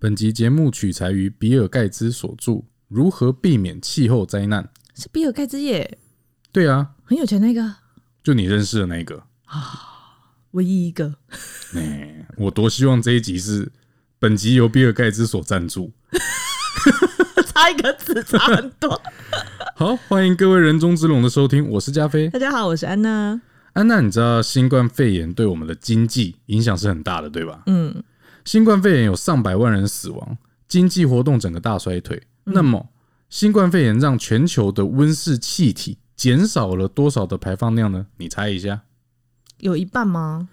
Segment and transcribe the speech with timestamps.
[0.00, 2.52] 本集节目取材于比尔盖茨所著
[2.86, 4.62] 《如何避免气候灾难》。
[4.94, 5.98] 是比尔盖茨耶，
[6.52, 7.74] 对啊，很有钱那个，
[8.22, 9.86] 就你认识的那个啊。
[10.52, 11.12] 唯一一个。
[11.74, 13.72] 哎，我多希望这一集是
[14.20, 15.90] 本集由比尔盖茨所赞助。
[17.52, 19.02] 差一个字差很多。
[19.74, 22.28] 好，欢迎各位人中之龙的收听，我是加菲。
[22.28, 23.40] 大家好，我是安娜。
[23.72, 27.64] 安娜，你知道新冠肺炎对我们的经济影响是很大的，对吧？
[27.66, 28.00] 嗯，
[28.48, 32.22] 新冠肺炎有上百万人死亡，经济活动整个大衰退。
[32.44, 32.88] 那么，
[33.28, 38.06] 新冠肺炎让全球的温室气体减少了多少的排放量呢？
[38.16, 38.80] 你猜一下。
[39.58, 40.48] 有一半吗？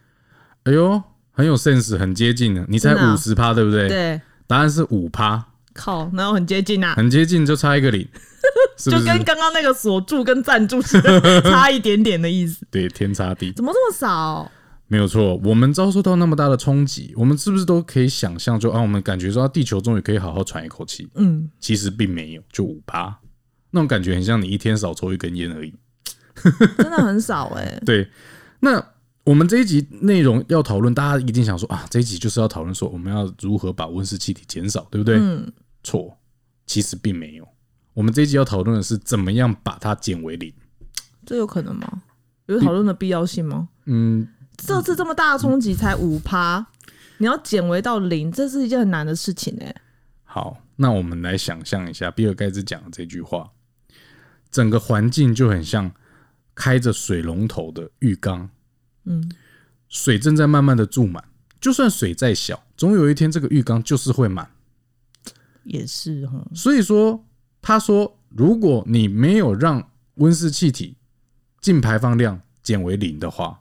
[0.63, 2.65] 哎呦，很有 sense，很接近的。
[2.67, 3.87] 你猜五十趴，对不对？
[3.87, 8.05] 对，答案是五趴，靠，那我很接近啊，很接近，就差一个零？
[8.75, 11.01] 就跟刚刚那个锁住跟赞助是
[11.47, 12.67] 差一点点的意思。
[12.69, 14.51] 对，天差地，怎么这么少？
[14.87, 15.35] 没有错。
[15.43, 21.07] 我们遭受到那么大的冲击，我们是不是都可以想象，就啊，我们感觉说地球终于可以好好喘一口气？
[21.15, 23.19] 嗯，其实并没有，就五趴，
[23.71, 25.73] 那种感觉很像你一天少抽一根烟而已。
[26.77, 28.07] 真的很少哎、 对，
[28.59, 28.85] 那
[29.23, 35.17] 我们这一集内容要讨论，大家一定想说啊，这一集就是要讨论说我们要如何把温室气体减少，对不对？
[35.17, 35.51] 嗯，
[35.83, 36.17] 错，
[36.67, 37.47] 其实并没有。
[37.93, 40.53] 我们这一集要讨论的是怎么样把它减为零。
[41.25, 42.03] 这有可能吗？
[42.47, 43.69] 有讨论的必要性吗？
[43.85, 46.65] 嗯，这次这么大的冲击才五趴，
[47.17, 49.75] 你要减为到零，这是一件很难的事情哎、
[50.23, 53.51] 好，那我们来想象一下，比尔盖茨讲的这句话，
[54.49, 55.91] 整个环境就很像
[56.53, 58.49] 开着水龙头的浴缸，
[59.05, 59.31] 嗯，
[59.87, 61.23] 水正在慢慢的注满。
[61.61, 64.49] 就算水再小，总有一天这个浴缸就是会满。
[65.63, 67.25] 也是哈，所以说，
[67.61, 70.95] 他说，如果你没有让温室气体
[71.59, 73.59] 净排放量减为零的话，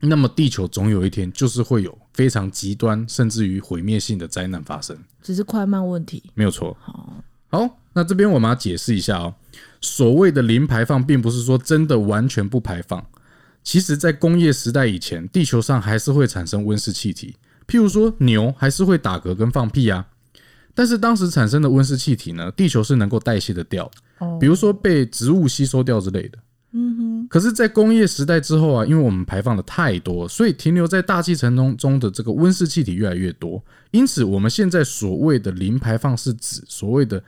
[0.00, 4.96] 那么地球总有一天就是会有非常极端甚至于毁灭性的灾难发生。
[5.22, 6.22] 只是快慢问题。
[6.34, 6.76] 没有错。
[7.50, 9.34] 好，那这边我们要解释一下哦，
[9.80, 13.04] 所谓的零排放，并不是说真的完全不排放。
[13.64, 17.36] 其实，在工业时代以前，地球上还是会产生温室气体，
[17.66, 20.06] 譬如说牛还是会打嗝跟放屁啊。
[20.74, 26.38] 但是当时产生的温室气体呢，地球是能够代谢的掉，哦比如说被植物吸收掉之类的。
[26.72, 33.62] 嗯哼，可是，在工业时代之后啊，因为我们排放的太多，所以停留在大气层中中的这个温室气体越来越多。
[33.90, 37.22] 因此，我们现在所谓的零排放是指所谓的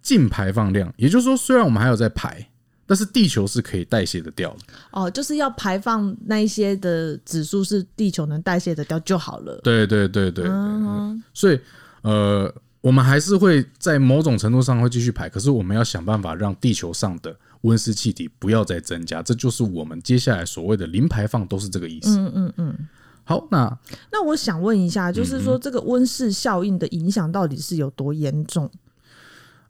[0.00, 2.48] 净排放量，也就是说，虽然我们还有在排，
[2.86, 4.58] 但是地球是可以代谢的掉的。
[4.92, 9.60] 哦，就是要排放那一些的指数是地球能代谢的掉就好了。
[9.64, 11.58] 对对对对对嗯所以
[12.02, 22.18] 呃，我们还是会在某种程度上会继续排，可是我们要想办法让地球上的温室气体不要再增加，这就是我们接下来所谓的零排放，都是这个意思。
[22.18, 22.88] 嗯嗯嗯。
[23.24, 23.78] 好，那
[24.10, 28.70] 那我想问一下，就是嗯说这个温室效应的影响到底是有多严重？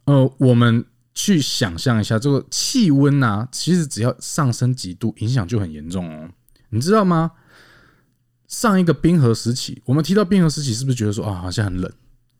[0.05, 6.29] 呃，我们去想象一下，这个气温啊，其实只要上升几度，影响就很严重哦。
[6.69, 7.31] 你知道吗？
[8.47, 11.91] 上一个冰河时期，我们提到冰河时期，是不是觉得说啊，好像很冷？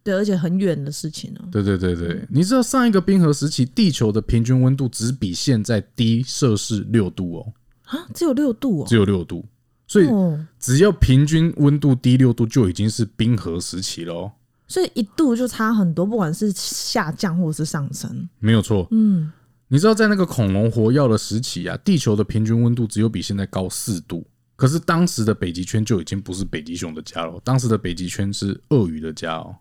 [0.02, 8.86] 对，而且很远的事情呢、对对对对，你知道上一个冰河时期，地球的平均温度只比现在低摄氏六度哦，啊，只有六度哦。
[8.88, 9.46] 只有六度，
[9.88, 14.32] 所以哦，只要平均温度低六度，就已经是冰河时期了哦，
[14.68, 18.28] 所以一度就差很多，不管是下降或者是上升。
[18.40, 18.88] 没有错。
[18.92, 19.32] 嗯，
[19.68, 24.26] 你知道在那个恐龙活跃的时期啊，地球的平均温度只有比现在高四度。
[24.56, 29.56] 可是当时的北极圈就已经不是北极熊的家了，当时的北极圈是鳄鱼的家哦。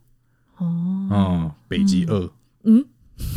[0.58, 2.30] 哦，哦，北极鳄。
[2.64, 2.84] 嗯，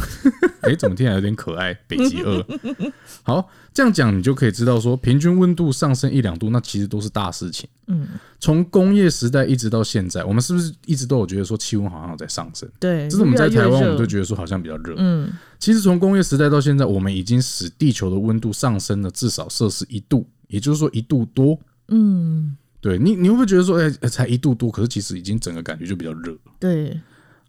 [0.62, 1.74] 哎、怎么听起来有点可爱？
[1.88, 2.46] 北极鳄。
[3.24, 7.70] 好，这样讲你就可以知道说，平均温度上升一两度，那其实都是大事情。
[7.88, 8.08] 嗯，
[8.40, 12.70] 从工业时代一直到现在，我们是不是一直都有觉得说气温好像有在上升？
[12.80, 14.96] 对，就是我们在台湾，我们都，觉得说好像比较热。
[14.98, 21.58] 嗯，其实从工业时代到现在，我们已经使地球的温度上升了至少摄氏一度，也就是说一度多。
[21.90, 26.40] 嗯，对你，你会不会觉得说，哎、才一度多，可是其实已经整个感觉就比较热了。
[26.60, 27.00] 对，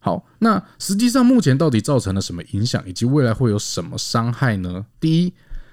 [0.05, 4.85] 好，那实际上目前到底造成了什么影响，以及未来会有什么伤害呢？
[4.99, 5.33] 第一，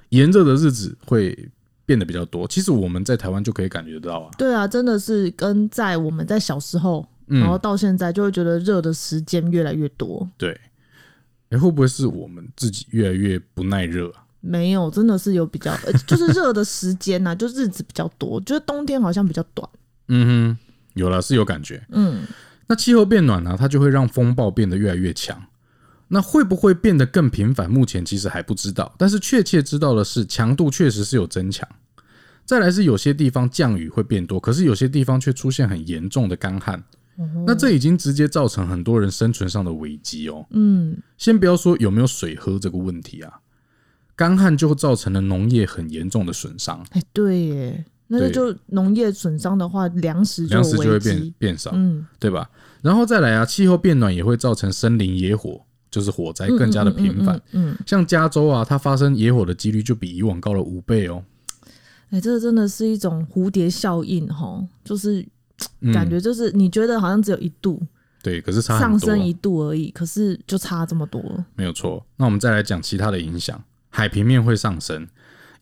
[0.09, 1.49] 炎热的日子会
[1.83, 2.47] 变得比较多。
[2.47, 4.31] 其实我们在台湾就可以感觉得到啊。
[4.37, 10.29] 对啊，真的是跟在我们在小时候，嗯然后到现在，就会觉得热的时间越来越多。
[10.37, 10.55] 对，
[11.49, 14.23] 哎、会不会是我们自己越来越不耐热啊？
[14.41, 19.67] 没有，真的是有比较， 呃就是热的时间呐、就日子比较多，就是冬天好像比较短。
[20.07, 20.57] 嗯哼，
[20.93, 21.83] 有了是有感觉。
[21.89, 22.21] 嗯，
[22.69, 25.43] 那气候变暖呢、它就会让风暴变得越来越强。
[26.07, 27.69] 那会不会变得更频繁？
[27.69, 31.67] 目前其实还不知道，但是确切知道的是，强度确实是有增强。
[32.45, 36.83] 再来是有些地方降雨会变多，可是有些地方却出现很严重的干旱，
[37.45, 40.43] 那这已经直接造成很多人生存上的危机哦。
[40.49, 43.31] 嗯，先不要说有没有水喝这个问题啊，
[44.15, 51.33] 干旱就造成了农业很严重的损伤，哎，对耶，那对就农业损伤的话，粮食就粮食就会变。
[51.37, 52.49] 变少，嗯，对吧？
[52.81, 55.61] 然后再来啊，气候变暖也会造成森林野火，
[55.91, 57.35] 就是火灾更加的频繁。
[57.51, 61.23] 嗯，嗯嗯像加州啊，它发生野火的几率就比以往高了五倍哦。
[62.09, 65.23] 哎、这个真的是一种蝴蝶效应哈，就是
[65.81, 67.79] 嗯感觉就是你觉得好像只有一度、
[68.23, 71.21] 对，可是差很多啊，上升一度而已，可是就差这么多。
[71.55, 72.03] 没有错。
[72.17, 75.07] 那我们再来讲其他的影响，海平面会上升。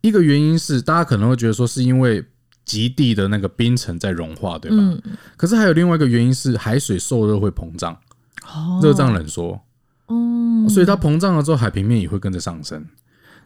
[0.01, 2.23] 一个原因是大家可能会觉得说是因为
[2.67, 4.77] 极地的那个冰层在融化，对吧？
[4.77, 5.01] 嗯，
[5.35, 7.97] 可是还有另外一个原因是海水受热会膨胀，
[8.45, 9.59] 哦，热胀冷缩，
[10.07, 12.85] 哦，所以它膨胀了之后，海平面也会跟着上升。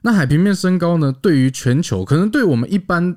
[0.02, 3.16] 那海平面升高呢，对于全球可能对我们一般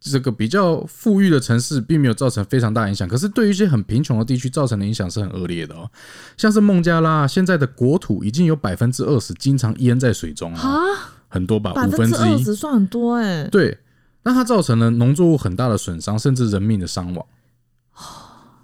[0.00, 5.88] 这个比较富裕的城市并没有造成非常大影响，可是对于一些很贫穷的地区造成的影响是很恶劣的哦。
[6.36, 10.80] 像是孟加拉现在的国土已经有百分之二十经常淹在水中了，啊，
[11.28, 12.42] 很多吧，百五分之一。
[12.56, 13.78] 算很多哎、对，
[14.24, 17.26] 那它造成了农作物很大的损伤，甚至人命的伤亡。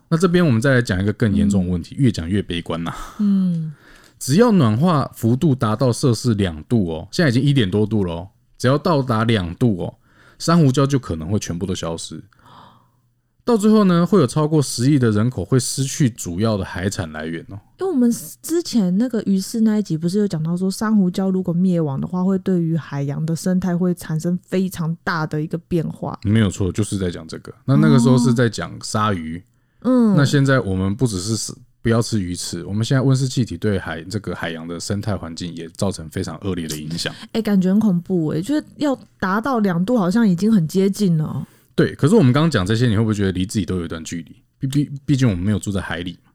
[0.09, 3.73] 那这边我们再来讲一个更严重的问题，越讲越悲观呐、嗯，
[4.19, 8.29] 只要暖化幅度达到摄氏两度哦，现在已经一点多度了哦，
[8.59, 9.95] 只要到达两度哦，
[10.39, 12.21] 珊瑚礁就可能会全部都消失。
[13.51, 17.59] 到最后呢，会有超过十亿的人口会失去主要的海产来源哦。
[17.81, 18.09] 因为我们
[18.41, 26.17] 之前那个鱼市那一集不是有讲到说，珊瑚礁如果灭亡的话，会对于海洋的生态会产生非常大的一个变化。
[26.23, 27.53] 没有错，就是在讲这个。
[27.65, 29.43] 那那个时候是在讲鲨鱼，
[29.83, 37.13] 嗯，那现在我们不只是死不要吃鱼翅，我们现在温室气体对海这个海洋的生态环境也造成非常恶劣的影响。
[37.33, 41.45] 哎、感觉很恐怖哎、就是要达到两度，好像已经很接近了。
[41.75, 44.43] 对，可是我们刚刚讲这些，你会不会觉得离自己都有一段距离？
[44.59, 46.31] 毕毕毕竟我们没有住在海里嘛。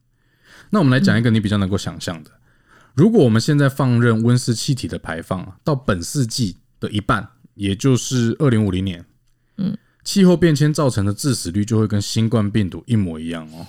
[0.72, 2.32] 那我们来讲一个你比较能够想象的，
[2.96, 9.06] 如果我们现在放任温室气体的排放啊，到本世纪的一半，也就是二零五零年，
[9.58, 13.68] 嗯，气候变迁造成的致死率就会跟新冠病毒一模一样哦。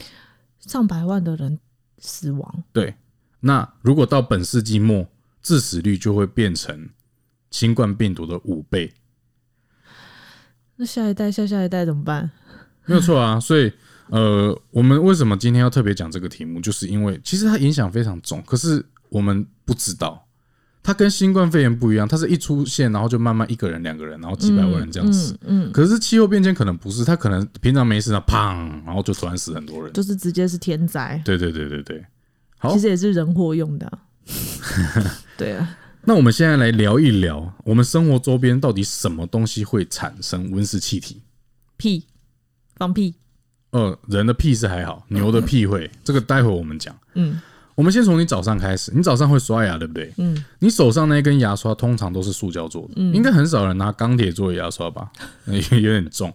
[0.61, 1.59] 上百万的人
[1.99, 2.95] 死亡，对，
[3.41, 5.07] 那如果到本世纪末，
[5.43, 6.89] 致死率就会变成
[7.51, 8.95] 新冠病毒的五倍。
[10.77, 12.31] 那下一代、下下一代怎么办？
[12.85, 13.73] 没有错啊，所以
[14.09, 20.27] 呃，我们为什么今天要特别讲这个题目，就是因为其实它影响非常重，可是我们不知道，
[20.83, 25.33] 它跟新冠肺炎不一样，它是一出现，然后就慢慢一个人、两个人，然后几百万人这样死。
[25.43, 29.93] 嗯，嗯，可是气候变迁可能不是，它可能平常没事呢，砰，然后就突然死很多人。
[29.93, 32.05] 就是直接是天灾，对对对对对。
[32.59, 33.99] 好其实也是人祸用的啊。
[35.37, 35.77] 对啊，
[36.09, 41.21] 那我们现在来聊一聊，我们生活周边到底什么东西会产生温室气体？
[41.77, 42.07] 屁，
[42.77, 43.17] 放屁，
[43.71, 46.97] 呃，人的屁是还好，牛的屁会，这个待会我们讲。
[47.15, 47.41] 嗯
[47.75, 50.11] 我们先从你早上开始，你早上会刷牙对不对？
[50.17, 55.11] 嗯，你手上那根牙刷通常都是塑胶做的，应该很少人拿钢铁做的牙刷吧？
[55.45, 56.33] 有 有点重。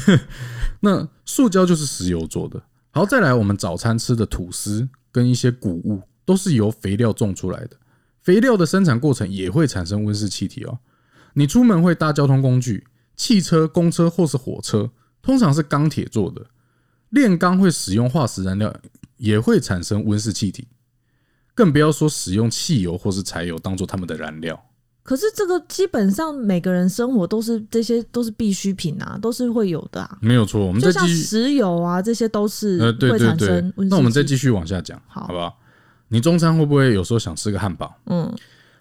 [0.80, 2.62] 那塑胶就是石油做的。
[2.92, 7.70] 好，再来我们早餐吃的吐司跟一些谷物都是由肥料种出来的，
[8.26, 10.80] 肥料的生产过程也会产生温室气体哦。
[11.34, 14.90] 你出门会搭交通工具，汽车、公车或是火车，
[15.22, 16.44] 通常是钢铁做的，
[17.10, 18.74] 炼钢会使用化石燃料，
[19.16, 20.66] 也会产生温室气体。
[21.54, 24.60] 更不要说使用汽油或是柴油当做他们的燃料。
[25.04, 30.18] 可是这个基本上每个人生活都是这些都是必需品啊，都是会有的啊。
[30.20, 35.56] 没有错，我们就再继续，像石油啊，这些都是呃，对会产对对生温室气那我们再继续往下讲，好好不好？
[36.08, 37.94] 你中餐会不会有时候想吃个汉堡？
[38.06, 38.32] 嗯，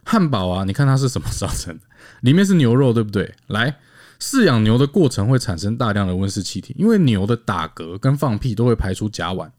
[0.03, 1.82] 汉堡啊，你看它是什么造成的？
[2.22, 3.34] 里面是牛肉，对不对？
[3.48, 3.77] 来，
[4.20, 9.50] 饲养牛的过程会产生大量的温室气体，因为牛的打嗝跟放屁都会排出甲烷，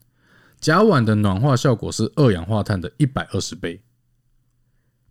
[0.59, 3.81] 甲烷的暖化效果是二氧化碳的一百二十倍，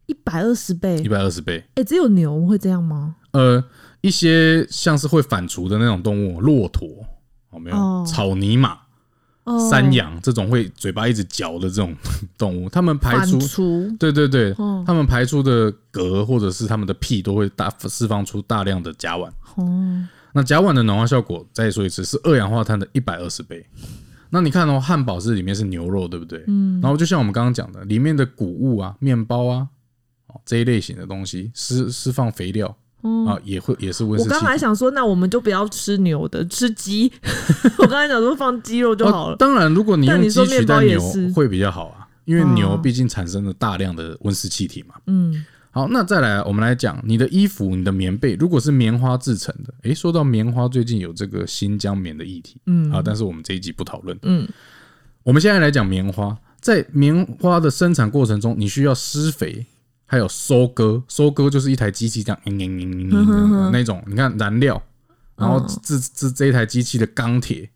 [0.07, 1.65] 一百二十倍一，百二十倍。
[1.75, 3.17] 哎、只有牛会这样吗？
[3.33, 3.63] 呃，
[4.01, 6.89] 一些像是会反刍的那种动物，骆驼，
[7.51, 7.77] 哦没有？
[7.77, 8.79] 哦草泥马、哦，
[9.71, 11.95] 山羊这种会嘴巴一直嚼的这种
[12.37, 19.31] 动物，它们排反出，刍，对对对，哦它们排出的嗝或者是它们的屁都会大释放出大量的甲烷。
[19.55, 23.65] 哦，那甲烷的暖化效果，再说一次，是二氧化碳的一百二十倍。
[24.31, 26.43] 那你看哦，汉堡是里面是牛肉，对不对？
[26.49, 29.69] 嗯，然后就像我们刚刚讲的，里面的谷物啊、面包啊，
[30.27, 32.77] 哦这一类型的东西释释放肥料
[33.07, 34.31] 哦啊，也会也是温室我。
[34.31, 37.13] 刚才想说，那我们就不要吃牛的，吃鸡。
[37.79, 39.35] 我刚才想说放鸡肉就好了。
[39.35, 41.01] 哦当然，如果你用鸡取代牛
[41.35, 44.95] 会比较好啊，因为牛哦毕竟产生了大量的温室气体嘛。
[45.07, 54.19] 嗯，好，那再来，我们来讲你的衣服、你的棉被，如果是棉花制成的，诶，说到棉花，最近有这个新疆棉的议题，嗯啊，但是我们这一集不讨论。
[54.23, 54.49] 嗯，
[55.23, 59.67] 我们现在来讲棉花，在棉花的生产过程中，你需要施肥，
[60.07, 61.03] 还有收割。
[61.09, 64.03] 收割就是一台机器这样，嗯嗯嗯嗯那种。
[64.07, 64.83] 你看燃料，
[65.37, 67.69] 然后制制这一台机器的钢铁，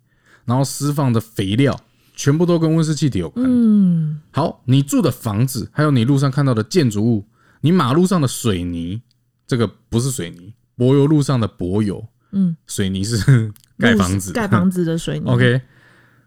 [0.44, 1.78] 然后释放的肥料，
[2.14, 3.44] 全部都跟温室气体有关。
[3.46, 7.26] 嗯，好，你住的房子，还有你路上看到的建筑物，
[7.60, 9.02] 你马路上的水泥，
[9.46, 15.26] 这个不是水泥，柏油路上的柏油，嗯，水泥是盖房子，盖房子的水泥。
[15.30, 15.60] OK，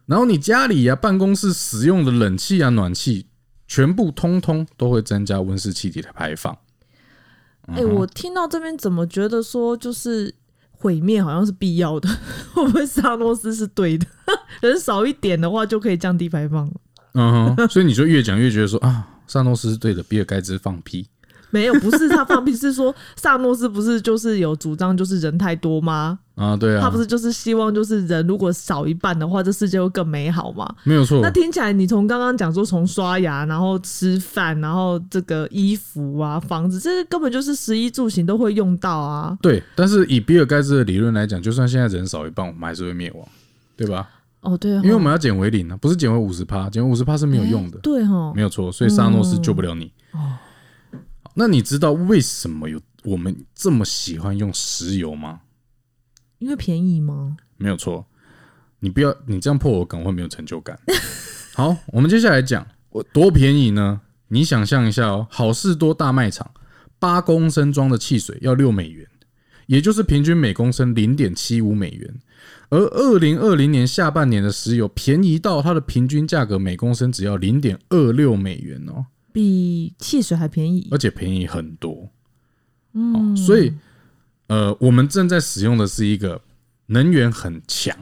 [0.05, 3.27] 然后你家里啊、办公室使用的冷气啊、暖气，
[3.67, 6.57] 全部通通都会增加温室气体的排放。
[7.67, 10.33] 哎、我听到这边怎么觉得说就是
[10.71, 12.09] 毁灭好像是必要的？
[12.53, 14.05] 会不会萨诺斯是对的？
[14.61, 16.73] 人少一点的话就可以降低排放了？
[17.13, 21.07] 嗯哼，所以你就越讲越觉得说啊，萨诺斯是对的，比尔盖茨放屁。
[21.51, 26.19] 没有，不是他放屁，是说萨诺斯不是就是有主张就是人太多吗？
[26.35, 30.67] 啊，对啊，他不是就是希望就是人如果少一半的话，这世界会更美好吗？
[30.83, 31.29] 没有错那。
[31.29, 39.37] 听起来，你从刚刚讲说从刷牙，然后吃饭，然后这个衣服啊、房子，这些根本就是食衣住行都会用到啊。
[39.41, 43.27] 对，但是以比尔盖茨的理论来讲，就算现在人少一半，我们还是会灭亡，
[43.77, 44.09] 对吧？
[44.41, 48.71] 哦，对哦，因为我们要减为零啊，不是减为五十趴，减为五十趴是没有用的哎，对哈没，有错。
[48.71, 49.91] 所以萨诺斯救不了你。
[50.13, 50.19] 哦
[51.35, 55.39] 那你知道为什么有我们这么喜欢用石油吗？
[56.39, 57.37] 因为便宜吗？
[57.57, 58.05] 没有错，
[58.79, 60.77] 你不要你这样破我梗会没有成就感。
[61.55, 64.01] 好，我们接下来讲我多便宜呢？
[64.27, 66.49] 你想象一下哦，好事多大卖场
[66.97, 69.07] 八公升装的汽水要六美元，
[69.67, 72.13] 也就是平均每公升零点七五美元。
[72.69, 80.97] 而二零二零年下半年的石油便宜到它的平均价格每公升只要零点二六美元哦，比汽水还便宜而。
[80.97, 82.09] 且便宜很多。
[82.93, 83.71] 嗯，所以，
[84.47, 86.41] 呃，我们正在使用的是一个
[86.87, 87.95] 能源很强，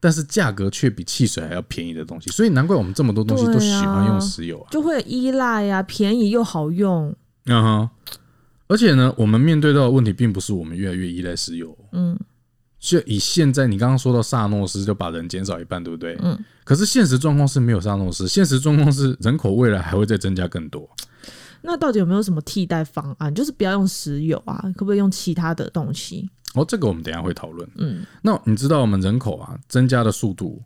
[0.00, 4.68] 但是价格却比汽水还要便宜的东西，所以难怪我们这么多东西都喜欢用石油啊。
[4.70, 7.14] 就会依赖呀、便宜又好用。
[7.46, 7.90] 嗯哼，
[8.66, 12.18] 而且呢，我们面对到的问题并不是我们越来越依赖石油，嗯，
[12.78, 16.18] 就以现在你刚刚说到萨诺斯就把人减少一半，对不对？
[16.22, 16.38] 嗯。
[16.64, 20.86] 可是现实状况是没有萨诺斯，现实状况是人口未来还会再增加更多。
[21.62, 23.34] 那到底有没有什么替代方案？
[23.34, 26.28] 就是不要用石油啊，可不可以用其他的东西？
[26.54, 27.68] 哦，这个我们等一下会讨论。
[27.76, 30.62] 嗯，那你知道我们人口啊增加的速度，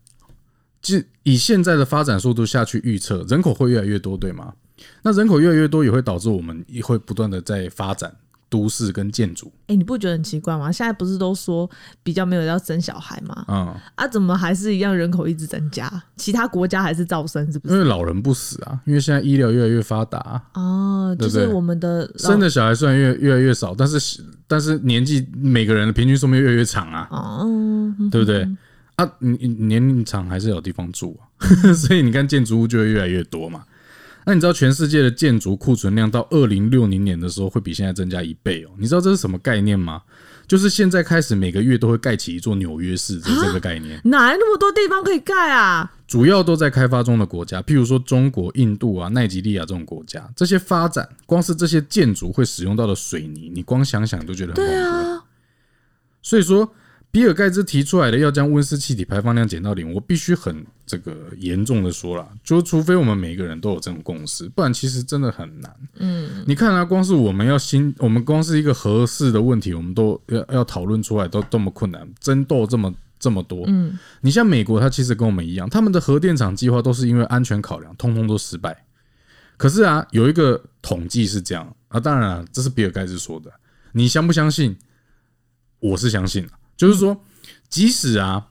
[0.81, 4.55] 即以现在的发展速度下去预测，人口会越来越多，对吗？
[5.03, 8.15] 那人口越来越多，也会导致我们也会不断的在发展
[8.53, 9.51] 都市跟建筑。
[9.69, 10.71] 哎、你不觉得很奇怪吗？
[10.71, 11.69] 现在不是都说
[12.03, 13.45] 比较没有要生小孩吗？
[13.49, 15.91] 嗯，啊，怎么还是一样人口一直增加？
[16.17, 17.81] 其他国家还是照生，是不是因？
[17.81, 27.41] 为老人不死啊，因为现在医疗越来越发达啊、就是我们的老生的小孩虽然越越来越少，但是但是年纪每个人的平均寿命越来越长啊，哦，
[27.99, 28.47] 嗯对不对？
[28.97, 33.65] 啊，年龄长还是有地方住啊， 所以你看建筑物就会越来越多嘛。
[34.25, 38.71] 那你知道全世界的建筑库存量到二零六零年的时候会比现在增加一倍哦？
[38.79, 40.03] 你知道这是什么概念吗？
[40.47, 45.91] 就是现在开始每个月都会盖起一座纽约市的这个概念，哪来那么多地方可以盖啊？
[46.07, 54.89] 主要都在开发中的国家，譬如说中国、印度啊、奈及利亚这种国家，这些发展光是这些建筑会使用到的水泥，你光想想都觉得很恐对怖。
[54.89, 55.25] 啊，
[56.21, 56.75] 所以说，
[57.11, 65.75] 比尔盖茨提出来的要将温室气体排放量减到零，我必须很这个严重的说了，就除非我们每个人都有这种共识，不然其实真的很难。
[65.95, 73.65] 嗯，你看啊，光是我们要新，我们光是一个合适的问题，我们都要要讨论出来都这么困难，争斗这么这么多。
[73.69, 78.85] 嗯，你像美国，它其实跟我们一样，他们的核电厂计划都是因为安全考量，通通都失败。
[79.57, 83.51] 可是啊，有一个统计是这样啊，当然啊，这是比尔盖茨说的，
[83.93, 84.77] 你相不相信？
[85.81, 87.19] 我是相信的，就是说，
[87.69, 88.47] 即使啊，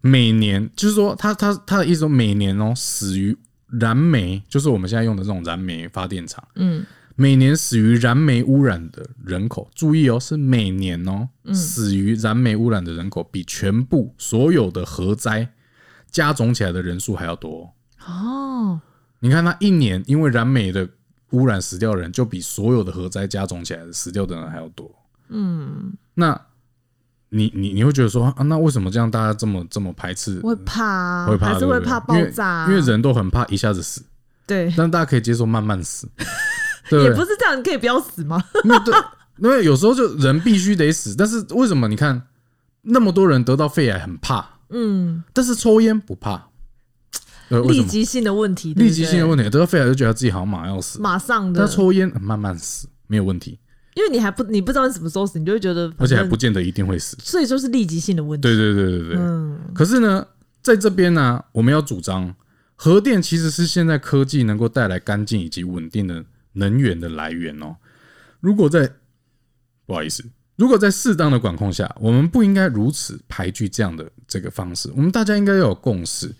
[0.00, 3.36] 每年就是说，他他他的意思说，每年哦死于
[3.68, 6.84] 燃煤，就是我们现在用的这种燃煤发电厂，嗯，
[7.16, 15.52] 每年死于燃煤污染的人口，注意哦，是每年哦死于燃煤污染的人口，比全部所有的核灾
[16.10, 17.72] 加总起来的人数还要多
[18.06, 18.80] 哦、哦，
[19.20, 20.88] 你看，他一年因为燃煤的
[21.32, 24.90] 污染死掉的人，就比所有的核灾加总起来的死掉的人还要多。
[25.28, 26.40] 嗯，那
[27.30, 30.38] 你你你会觉得说啊，那为什么这样大家这么这么排斥？
[30.40, 34.02] 会怕啊，会怕，还是会怕爆炸啊、因为因为人都很怕一下子死，
[34.46, 36.08] 对，但大家可以接受慢慢死，
[36.90, 38.42] 对也不是这样，你可以不要死吗？
[38.64, 38.94] 那对，
[39.38, 42.20] 因为有时候就人必须得死，但是为什么你看
[42.82, 46.46] 那么多人得到肺癌很怕，嗯，但是抽烟不怕？
[47.68, 51.58] 立即性的问题，立即性的问题，得到肺癌就觉得自己好像马上要死，马上的。
[51.58, 53.58] 但，抽烟慢慢死没有问题，
[53.94, 57.16] 因为你还不你不知道你什么时候死，你就会觉得，而且还不，见得一定会死。
[57.20, 58.42] 所以就是立即性的问题。
[58.42, 59.16] 对对对对对。
[59.18, 60.24] 嗯，可是呢，
[60.62, 62.32] 在这边呢，我们要主张
[62.76, 67.74] 核电其实是现在科技能够带来干净以及稳定的能源的来源哦。
[68.38, 68.90] 如果在
[69.86, 74.88] 不好意思，如果在适当的管控下，我们不应该如此排拒这样的这个方式。
[74.94, 76.32] 我们大家应该要有共识。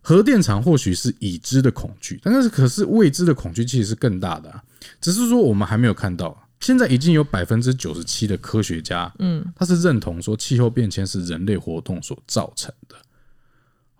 [0.00, 4.62] 核电厂或许是已知的恐惧，但是可是未知的恐惧其实是更大的啊。
[5.00, 6.44] 只是说我们还没有看到。
[6.60, 12.96] 现在已经有百分之九十七的科学家，嗯，他是认同说气候变迁是人类活动所造成的。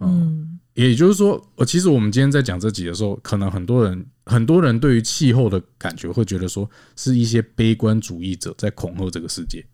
[0.00, 9.64] 嗯，也就是说，呃，其实我们今天在讲这集的时候，可能很多人很多人对于气候的感觉会觉得说是一些悲观主义者在恐吓这个世界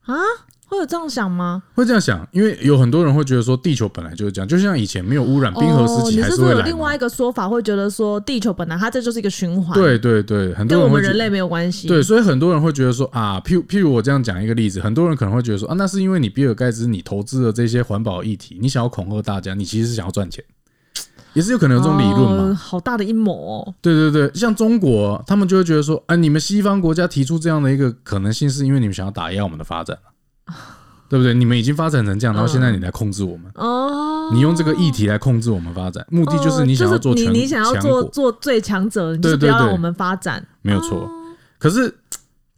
[0.00, 0.14] 啊。
[0.70, 1.60] 会有这样想吗？
[1.74, 6.64] 会这样想，因为有很多人会觉得说，地球本来就是这样，就像以前没有污染，冰河时期还是会来。
[6.64, 9.74] 另外一个说法会觉得说，地球本来它这就是一个循环。
[9.74, 11.88] 对对对，很多人跟我们人类没有关系。
[11.88, 20.44] 对，所以很多人会觉得说啊，譬如譬如我这样讲一个例子，很多人可能会觉得说啊，那是因为你比尔盖茨你投资了这些环保议题，你想要恐吓大家，你其实是想要赚钱，
[21.32, 22.54] 也是有可能有这种理论嘛。
[22.54, 23.74] 好大的阴谋哦！
[23.82, 29.98] 对对对，像中国，他们就会觉得说，啊，你们西方国家提出这样的一个可能性，是因为你们想要打压我们的发展
[31.08, 31.34] 对不对？
[31.34, 34.30] 你们已经发展成这样，然后现在你来控制我们哦？
[34.32, 41.10] 你用这个议题来控制我们发展，目的就是你想要做全你想要做做最强者，对对对，让我们发展没有错。
[41.58, 41.92] 可是，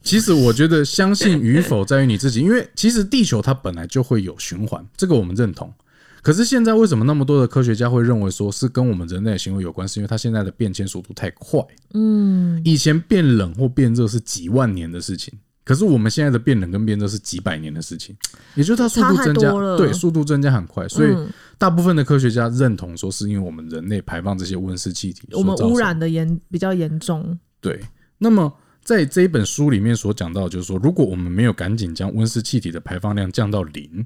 [0.02, 5.72] 其实我觉得相信与否在于你自己，因为其实地球它本来就会有循环，这个我们认同。
[6.20, 9.88] 可是现在为什么那么多的科学家会认为说是跟我们人类的行为有关？
[9.88, 11.58] 是因为它现在的变迁速度太快。
[11.94, 15.32] 嗯，以前变冷或变热是几万年的事情。
[15.64, 18.16] 可是我们现在的变冷跟变热是几百年的事情，
[18.54, 21.16] 也就是它速度增加，对，速度增加很快，所以
[21.56, 27.38] 大部分的科学家认同说，是因为我们人类排放这些温室气体，我们污染的严比较严重。
[27.60, 27.80] 对，
[28.18, 34.04] 那么在这一本书里面所讲到，就是说，如果我们没有赶紧将温室气体的排放量降到零，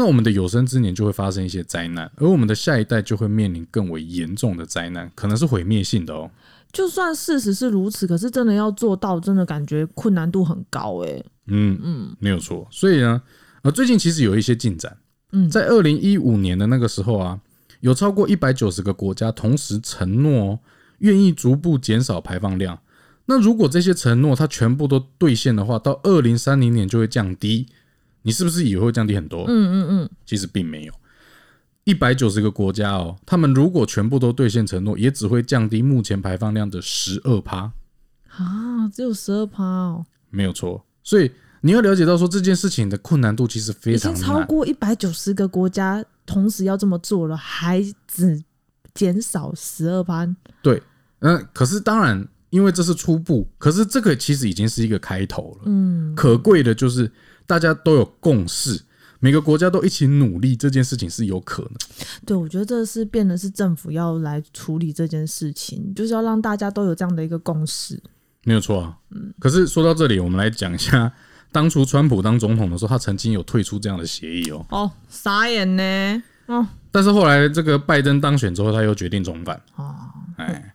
[0.00, 6.30] 那我们的有生之年就会发生一些灾难，而我们的下一代就会面临更为严重的灾难，可能是毁灭性的哦。
[6.72, 11.22] 就算事实是如此，可是真的要做到，真的感觉困难度很高哎。
[11.48, 12.66] 嗯嗯，没有错。
[12.70, 13.20] 所以呢，
[13.60, 14.96] 呃，最近其实有一些进展。
[15.32, 17.38] 嗯，在二零一五年的那个时候啊，
[17.80, 20.58] 有超过一百九十个国家同时承诺
[21.00, 22.78] 愿意逐步减少排放量。
[23.26, 27.66] 那如果这些承诺它全部都兑现的话，到二零三零年就会降低。
[28.22, 29.44] 你是不是以为会降低很多？
[29.48, 30.92] 嗯嗯嗯，其实并没有。
[31.84, 37.72] 一百九十个国家哦，他们如果全部都兑现承诺，也只会降低目前排放量的十二趴
[38.36, 40.84] 啊，只有十二趴哦，没有错。
[41.02, 41.30] 所以
[41.62, 48.44] 你要了解到说这件事情的困难度其实非常超过一百九十个国家同时要这么做了，还只
[48.94, 50.28] 减少十二趴。
[50.62, 50.80] 对，
[51.20, 55.62] 嗯，可是当然，因为这是初步，可是这个其实已经是一个开头了。
[55.64, 57.10] 嗯，可贵的就是
[57.50, 58.80] 大家都有共识。
[59.18, 61.72] 每个国家都一起努力，这件事情是有可能。
[62.24, 68.00] 对，我觉得这是变的是政府要来处理这件事情，就是要让大家都有这样的一个共识。
[68.44, 69.34] 没有错啊，嗯。
[69.40, 71.12] 可是说到这里，我们来讲一下，
[71.50, 74.64] 当初川普当总统的时候，他曾经有退出这样的协议哦。
[74.70, 76.22] 哦，傻眼呢。
[76.46, 76.64] 哦。
[76.92, 79.60] 但是后来这个拜登当选之后，他又决定重返。
[79.74, 79.94] 哦。
[80.36, 80.72] 哎，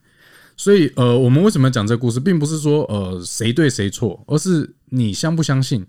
[0.56, 5.84] 所以呃，我们为什么讲这个故事，并不是说呃谁对谁错，而是你相不相信。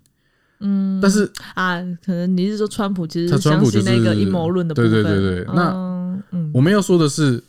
[0.60, 4.90] 嗯，但是啊，可能你是说川普其实相信那个阴谋论的部分。
[4.90, 6.18] 对对对对，那
[6.54, 7.42] 我们要说的是，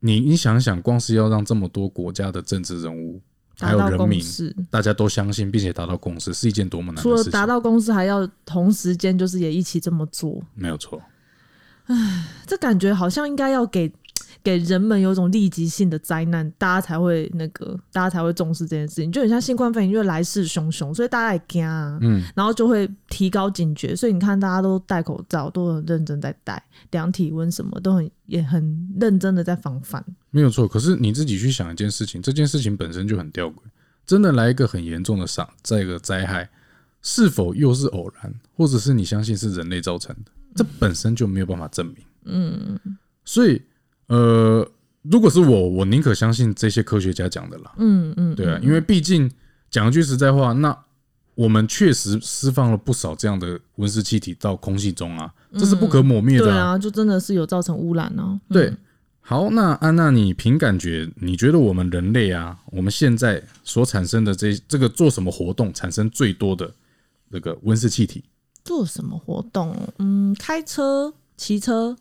[0.00, 3.20] 你你想想，光是要让这么多国家的政治人物
[3.58, 4.22] 还有人民，
[4.70, 7.16] 大家都相信并且达到共识，是一件多么难的事情。
[7.16, 11.02] 除了达到共识，还要同时间就是也一起这么做，没有错。
[11.86, 13.92] 唉，这感觉好像应该要给。
[14.42, 19.12] 给人们有种立即性的灾难，大家才会那个，大家才会重视这件事情。
[19.12, 23.94] 就很像新冠肺炎，因为来势汹汹，所以大家也惊啊，嗯，然后就会提高警觉。
[23.94, 30.04] 所以你看，大家都戴口罩，都很认真在戴，量体温什么都很也很认真的在防范。
[30.30, 33.56] 没有错，可是你自己去想一件事情，这件事情本身就很吊诡。
[34.06, 36.48] 真的来一个很严重的伤，再一个灾害
[37.02, 40.32] 是否又是偶然，或者是你相信是人类造成的？
[40.56, 41.96] 这本身就没有办法证明。
[42.24, 42.78] 嗯，
[43.24, 43.60] 所以。
[44.10, 44.68] 呃，
[45.02, 47.72] 如果是我，我宁可相信这些科学家讲的啦。
[47.78, 49.30] 嗯嗯，对啊，因为毕竟
[49.70, 50.76] 讲一句实在话，那
[51.36, 56.46] 我们确实释放了不少这样的温室气体到空气中啊，这是不可磨灭的。
[56.46, 58.40] 对啊，就真的是有造成污染呢。
[58.48, 58.74] 对，
[59.20, 66.68] 好，那安娜，你凭感觉，你觉得我们人类啊，我们现在所产生的这这个做什么活动产生最多的
[67.28, 68.24] 那个温室气体？
[68.64, 69.76] 做什么活动？
[69.98, 71.96] 嗯，开车、骑车。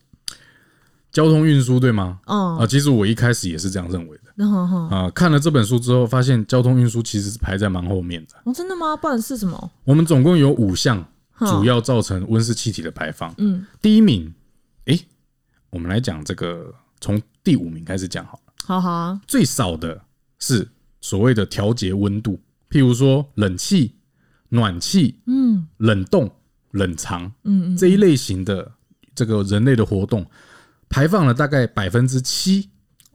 [1.11, 2.19] 交通运输对吗？
[2.25, 4.45] 哦啊，其实我一开始也是这样认为的。
[4.89, 8.35] 啊，看了这本书之后，发现交通运输其实是排在蛮后面的。
[8.45, 8.95] 哦，真的吗？
[8.95, 9.71] 不然是什么？
[9.83, 11.03] 我们总共有五项
[11.39, 13.33] 主要造成温室气体的排放。
[13.37, 14.33] 嗯，第一名，
[14.85, 14.99] 哎，
[15.71, 18.53] 我们来讲这个从第五名开始讲好了。
[18.63, 19.99] 好好啊，最少的
[20.37, 20.67] 是
[21.01, 23.95] 所谓的调节温度，譬如说冷气、
[24.49, 26.31] 暖气、嗯冷冻、
[26.71, 28.71] 冷藏嗯嗯，这一类型的
[29.15, 30.25] 这个人类的活动，
[30.89, 32.69] 排放了大概百分之七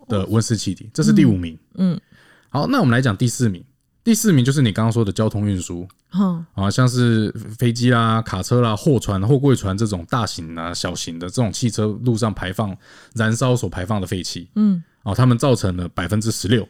[0.09, 1.59] 的温室气体，这是第五名。
[1.75, 2.01] 嗯，
[2.49, 3.65] 好，那我们来讲第四名。
[4.03, 5.89] 第四名就是你刚刚说的交通运输。
[6.11, 12.77] 哼，啊，像是飞机啦、卡车啦、货船、货柜船这种大型啊、小型的这种汽车路上排放
[13.15, 14.49] 燃烧所排放的废气。
[14.57, 16.69] 嗯，啊，他们造成了百分之十六，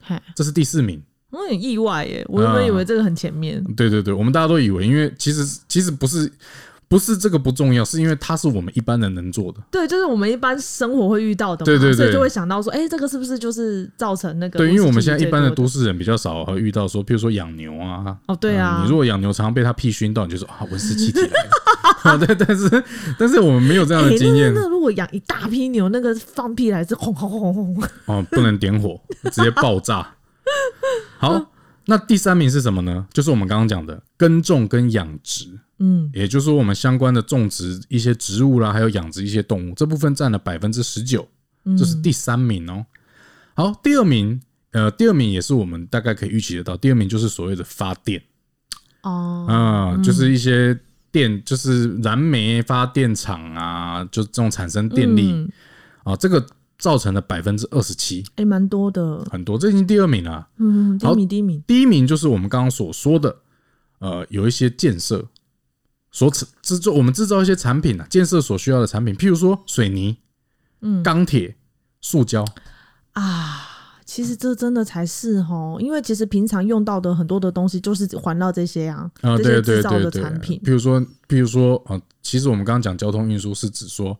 [0.00, 1.02] 嗨，这是第四名。
[1.30, 3.62] 我很意外耶，我原本以为这个很前面。
[3.74, 6.32] 对对对，我们大家都以为，因为其实其实不是
[6.88, 9.60] 不是这个不重要，是因为它是我们一般人能做的。
[9.70, 14.58] 对，就是我们一般生活会遇到的嘛，对对对所以就会想到说，哎、这个是不是就是造成那个？
[14.58, 21.50] 对，因为我们现在一般的都都市人比较少会遇到说，譬如说养牛啊，哦，对啊，嗯你如果养牛常常被它屁熏到，你就说啊温室气体来了。
[22.02, 22.84] 啊，对， 但是
[23.18, 28.98] 但是我们没有这样哎、的经验那如果养一大批牛，那个放屁来是轰轰轰轰轰，哦，不能点火，
[29.30, 30.14] 直接爆炸。
[31.18, 31.50] 好，
[31.86, 33.06] 那第三名是什么呢？
[33.12, 36.10] 就是我们刚刚讲的耕种跟养殖，嗯。
[36.12, 41.26] 也就是说我们相关的种植一些植物啦，还有养殖一些动物，这部分占了百分之十九，
[41.76, 42.86] 这是第三名哦。
[43.54, 44.40] 好，第二名，
[44.72, 48.22] 呃，第二名也是我们大概可以预期得到，第二名就是所谓的发电。
[49.02, 50.78] 哦，啊、就是一些
[51.10, 55.50] 电，就是燃煤发电厂啊，就这种产生电力嗯。
[56.04, 56.44] 啊，这个
[56.78, 60.48] 造成了百分之二十七，哎，蛮、多的，很多，这已经第二名了。
[60.56, 63.36] 嗯，第好一名，第一名，第一名就是我们刚刚所说的，
[63.98, 65.26] 呃，有一些建设
[66.18, 70.16] 所制制作，我们制造一些产品啊，建设所需要的产品，譬如说水泥、
[70.80, 71.54] 嗯钢铁、
[72.00, 72.44] 塑胶，
[73.12, 73.66] 啊。
[74.04, 84.18] 其实这真的才是哦，因为其实平常用到的很多的东西就是环绕这些啊，啊，这些制造的产品譬如说，譬如说，啊，其实我们刚刚讲交通运输是指说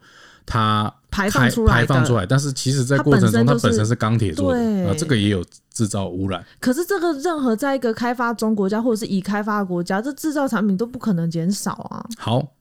[0.48, 6.42] 它排放出来排放出来，但是其实在过程中，它本身是钢铁做的，啊，这个也有制造污染。
[6.58, 12.04] 可是这个任何在一个开发中国家或者是已开发的国家，这制造产品都不可能减少啊。
[12.16, 12.54] 好，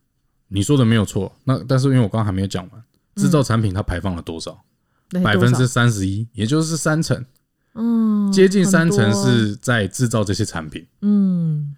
[0.50, 2.84] 你说的没有错，那但是因为我刚刚还没有讲完，
[3.16, 4.52] 制嗯造产品它排放了多少？
[5.10, 7.24] 对多少百分之三十一，也就是三成。
[7.76, 10.86] 嗯，接近三成是在制造这些产品。
[11.02, 11.76] 嗯，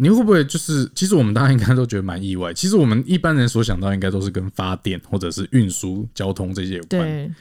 [0.00, 0.88] 你会不会就是？
[0.94, 2.54] 其实我们大家应该都觉得蛮意外。
[2.54, 7.02] 其实我们一般人所想到应该都是跟发电或者是运输交通这些有关。
[7.02, 7.32] 对，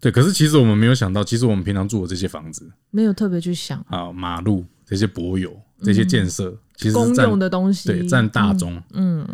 [0.00, 8.82] 对，可是其实我们没有想到，其实我们平常住的这些房子没有特别去想啊、马路这些柏油这些建设，其实公用的东西，对占大宗。
[8.94, 9.24] 嗯，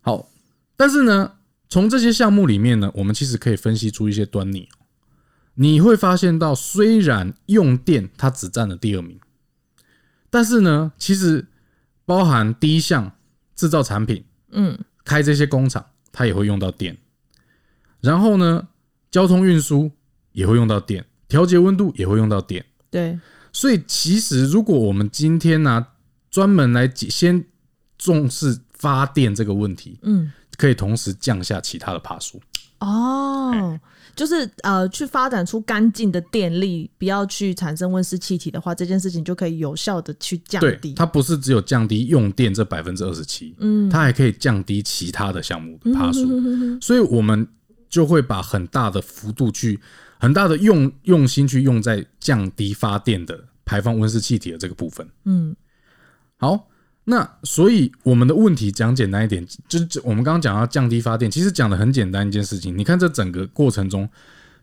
[0.00, 0.28] 好，
[0.76, 1.32] 但是呢，
[1.68, 4.78] 从这些项目里面呢，我们其实可以分析出一些端倪哦。
[5.54, 9.18] 你会发现到，虽然用电它只占了第二名，
[10.30, 11.46] 但是呢，其实
[12.04, 13.12] 包含第一项
[13.54, 16.96] 制造产品，嗯，开这些工厂，它也会用到电。
[18.00, 18.68] 然后呢，
[19.10, 19.90] 交通运输
[20.32, 22.64] 也会用到电，调节温度也会用到电。
[22.90, 23.18] 对，
[23.52, 25.86] 所以其实如果我们今天呢、
[26.30, 27.44] 专门来先
[27.96, 32.42] 重视发电这个问题，嗯，可以同时降下其他的爬数。
[32.80, 33.78] 哦，
[34.14, 40.94] 就是呃，去发展出干净的电力，不要去产生温室气体的话，这件事情就可以有效的去降低，。
[40.94, 46.28] 它不是只有降低用电这百分之二十七，嗯，它还可以降低其他的项目的爬数。
[46.30, 47.46] 嗯所以我们
[47.88, 49.78] 就会把很大的幅度去、
[50.18, 55.08] 很大的用用心去用在降低发电的排放温室气体的这个部分。
[55.24, 55.54] 嗯
[56.38, 56.68] 好，
[57.04, 62.76] 那所以我们的问题讲简单一点，就是我们刚刚讲要降低发电，其实讲的很简单一件事情。
[62.78, 64.08] 你看这整个过程中，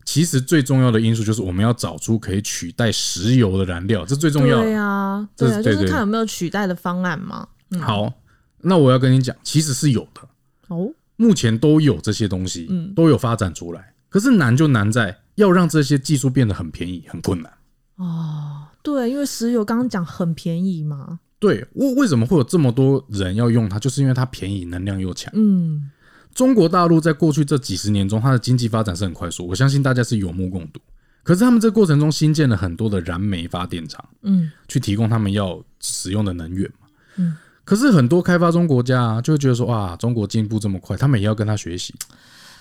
[0.05, 4.61] 其实最重要的因素就是我们要找出可以取代石油的燃料，这最重要。
[4.61, 7.45] 对啊，对啊，就是看有没有取代的方案嘛。
[7.71, 8.13] 嗯好，
[8.61, 10.21] 那我要跟你讲，其实是有的，
[10.69, 13.93] 哦，目前都有这些东西，嗯都有发展出来。
[14.07, 17.51] 可是难就难在要让这些技术变得很便宜，很困难。
[17.97, 21.19] 哦，对，因为石油刚刚讲很便宜嘛。
[21.39, 23.79] 对，为为什么会有这么多人要用它？
[23.79, 25.31] 就是因为它便宜，能量又强。
[25.35, 25.89] 嗯，
[26.35, 30.79] 中国大陆在过去这几十年中，它的经济发展是很快速，我相信大家是有目共睹。
[31.23, 36.87] 可是他们这过程中新建了很多的燃煤发电厂，嗯，去提供他们要使用的能源嘛。
[37.17, 41.93] 嗯，可是很多开发中国家啊，就会觉得说，哇，中国进步这么快，他们也要跟他学习，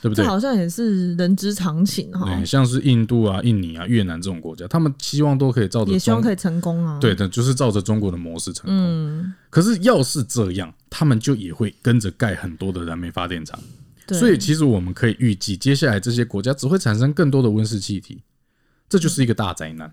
[0.00, 0.24] 对不对？
[0.24, 6.98] 这好像也是人之常情哈，对，像是印度啊、印尼啊、越南这种国家，他们希望都可以照着中也希望可以成功啊。
[7.00, 8.74] 对，的，就是照着中国的模式成功。
[8.76, 13.58] 嗯，可是要是这样，他们就也会跟着盖很多的燃煤发电厂。
[14.06, 18.22] 对，所以其实我们可以预计，接下来这些国家只会产生更多的温室气体，
[18.88, 19.92] 这就是一个大灾难。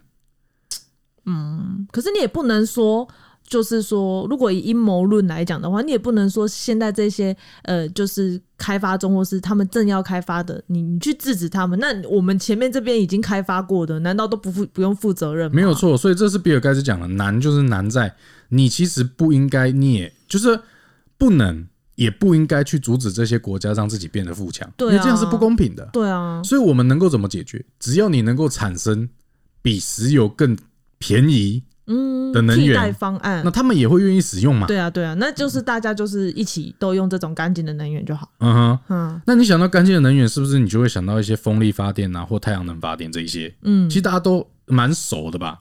[1.27, 3.07] 嗯可是你也不能说
[3.47, 15.55] 就是说，如果以阴谋论来讲的话，你也不能说现在这些呃，就是开发中或是他们正要开发的，你你去制止他们，那我们前面这边已经开发过的，难道都不负不用负责任吗？
[15.55, 18.15] 没有错，所以这是比尔盖茨讲的，难就是难在
[18.49, 20.59] 你其实不应该，你也就是
[21.17, 25.87] 不能，也不应该去阻止这些国家让自己变得富强，因为这样是不公平的。
[25.93, 27.63] 对啊，所以我们能够怎么解决？
[27.79, 29.07] 只要你能够产生
[29.61, 30.57] 比石油更
[30.97, 34.65] 便宜，嗯，的能源替代方案那，他们也会愿意使用嘛。
[34.67, 38.29] 对啊，对啊，那就是大家就是一起都用这种干净的能源就好。
[38.39, 38.79] 嗯哼。
[38.89, 43.53] 嗯那你想到干净的能源，是不是你就会想到一些风力发电啊，或太阳能发电这一些？
[43.63, 45.59] 嗯其实大家都蛮熟的吧？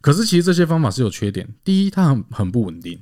[0.00, 1.48] 可是其实这些方法是有缺点。
[1.64, 3.00] 第一，它很很不稳定，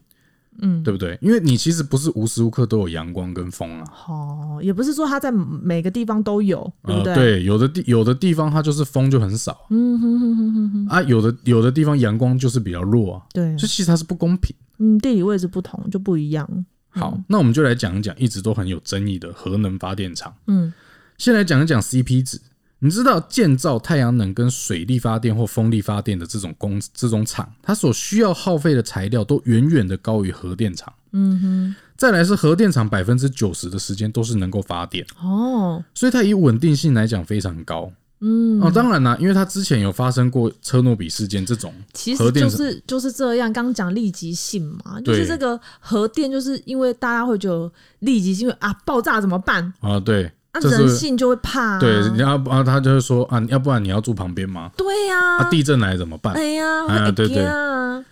[0.61, 1.19] 嗯，对不对？
[1.21, 3.85] 因为你其实不是无时无刻都有阳光跟风啊。
[4.09, 7.15] 哦，也不是说它在每个地方都有，对不呃，对？
[7.15, 14.55] 对，有的地有的地方它就是风就很少嗯哼哼哼哼哼，啊，有的有的地方阳光就是比较弱啊，对，所以其实它是不公平。
[14.79, 16.49] 嗯，地理位置不同就不一样。
[16.91, 20.35] 好，那我们就来讲一讲一直都很有争议的核能发电厂。
[20.47, 20.73] 嗯
[21.19, 22.41] 先来讲一讲 CP 值。
[22.85, 30.93] 你知道建造太阳能跟水力发电或风力发电的这种工这种厂，它所需要耗费的材料都远远的高于核电厂。
[31.13, 37.93] 嗯哼，再来是核电厂百分之九十的时间都是能够发电，哦，所以它以稳定性来讲非常高。
[38.25, 43.53] 嗯，哦，当然啦，因为它之前有发生过车诺比事件这种其实就是就是这样。
[43.53, 49.73] 刚刚讲立即性嘛，就是这个核电，就是因为大家会觉得立即性啊，爆炸怎么办？
[49.81, 51.81] 啊，对，啊，这是人性就会怕、啊。
[51.81, 54.71] 对，然后啊，他就会说啊，要不然你要住旁边吗？
[54.77, 56.35] 对呀、啊，地震来怎么办？
[56.35, 57.43] 哎呀，哎呀对对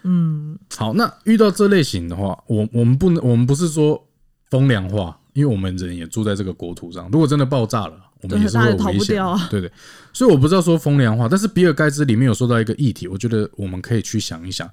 [0.03, 4.03] 嗯，好，那遇到这类型的话，我我们不能，我们不是说
[4.48, 7.09] 风凉话，因为我们人也住在这个国土上。
[7.12, 9.22] 如果真的爆炸了，我们也是会危险。
[9.50, 9.70] 对对，
[10.14, 14.66] 所以我不知道说风凉话，但是比尔盖茨里面有说到一个议题，我觉得我们可以去想一想，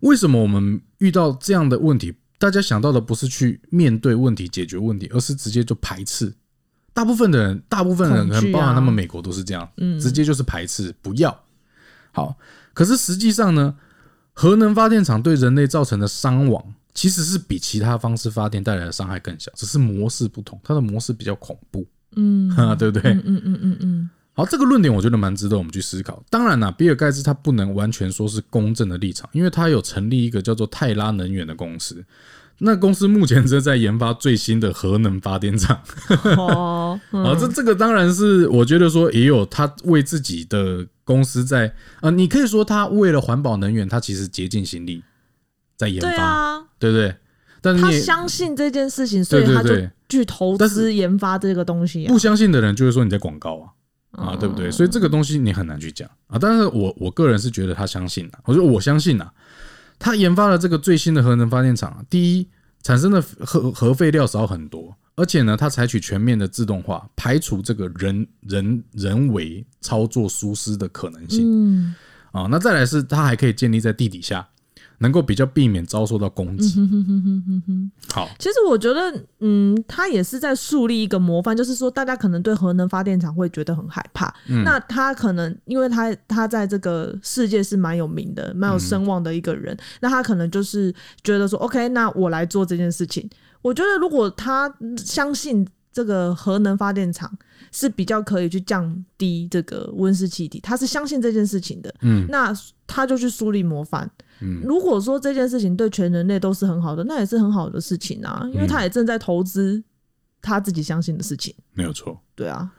[0.00, 6.32] 为什么我们遇到这样的问题，大家想到的不是去面对问题、解决问题，而是直接就排斥。
[6.94, 8.50] 大部分的人，大部分人可恐惧啊。
[8.50, 9.98] 能包含他们美国都是这样，嗯。
[9.98, 11.36] 直接就是排斥，不要。
[12.12, 12.36] 好，
[12.74, 13.74] 可是实际上呢，
[14.34, 16.62] 核能发电厂对人类造成的伤亡，
[16.94, 22.50] 其实是比其他方式发电带来的伤害更小，只是模式不同，它的模式比较恐怖，嗯。
[22.50, 23.12] 哈， 对不对？
[23.12, 26.22] 嗯嗯嗯嗯嗯，好，这个论点我觉得蛮值得我们去思考。
[26.30, 32.02] 当然啦，比尔盖茨他不能完全说是公正的立场，因为他有成立一个叫做泰拉能源的公司。
[32.64, 35.78] 那公司目前正在研发最新的核能发电厂。
[36.38, 45.02] 哦，嗯 啊，这这个当然是我觉得说也有他为自己的公司在呃，你可以说他为了环保能源，他其实竭尽心力
[45.76, 47.14] 在研对发，啊，对不对？
[47.60, 49.74] 但是他相信这件事情，所以他就
[50.08, 52.18] 去投资研发这个东西、啊不。
[52.18, 53.70] 相信的人就会说你在广告啊。
[54.12, 54.70] 啊，哦对不对？
[54.70, 56.38] 所以这个东西你很难去讲啊。
[56.40, 59.32] 但是我我个人是觉得他相信啊，我说我相信啊，
[59.98, 62.48] 他研发了这个最新的核能发电厂啊，第一
[62.82, 71.94] 产生的核核废料少很多，而且呢，它采取全面的自动化，排除这个人人人为操作疏失的可能性嗯
[72.32, 72.48] 啊。
[72.50, 74.46] 那再来是它还可以建立在地底下，
[75.02, 76.76] 能够比较避免遭受到攻击。
[76.76, 77.90] 哼哼哼哼哼哼。
[78.14, 84.32] 好，其实我觉得，嗯，他也是在树立一个模范，就是说，大家可能对核能发电厂会觉得很害怕。
[84.48, 93.28] 嗯那他可能，因为他他在这个世界是蛮有名的、蛮有声望的一个人，那他可能就是觉得说，OK，那我来做这件事情。
[93.60, 97.30] 我觉得，如果他相信这个核能发电厂
[97.70, 102.52] 是比较可以去降低这个温室气体，他是相信这件事情的，嗯那
[102.86, 104.08] 他就去树立模范。
[104.42, 109.82] 嗯如果说这件事情对全人类都是很好的，那也是很好的事情啊，因为他也正在投资
[110.40, 111.54] 他自己相信的事情。
[111.72, 112.20] 没有错。
[112.34, 112.70] 对啊，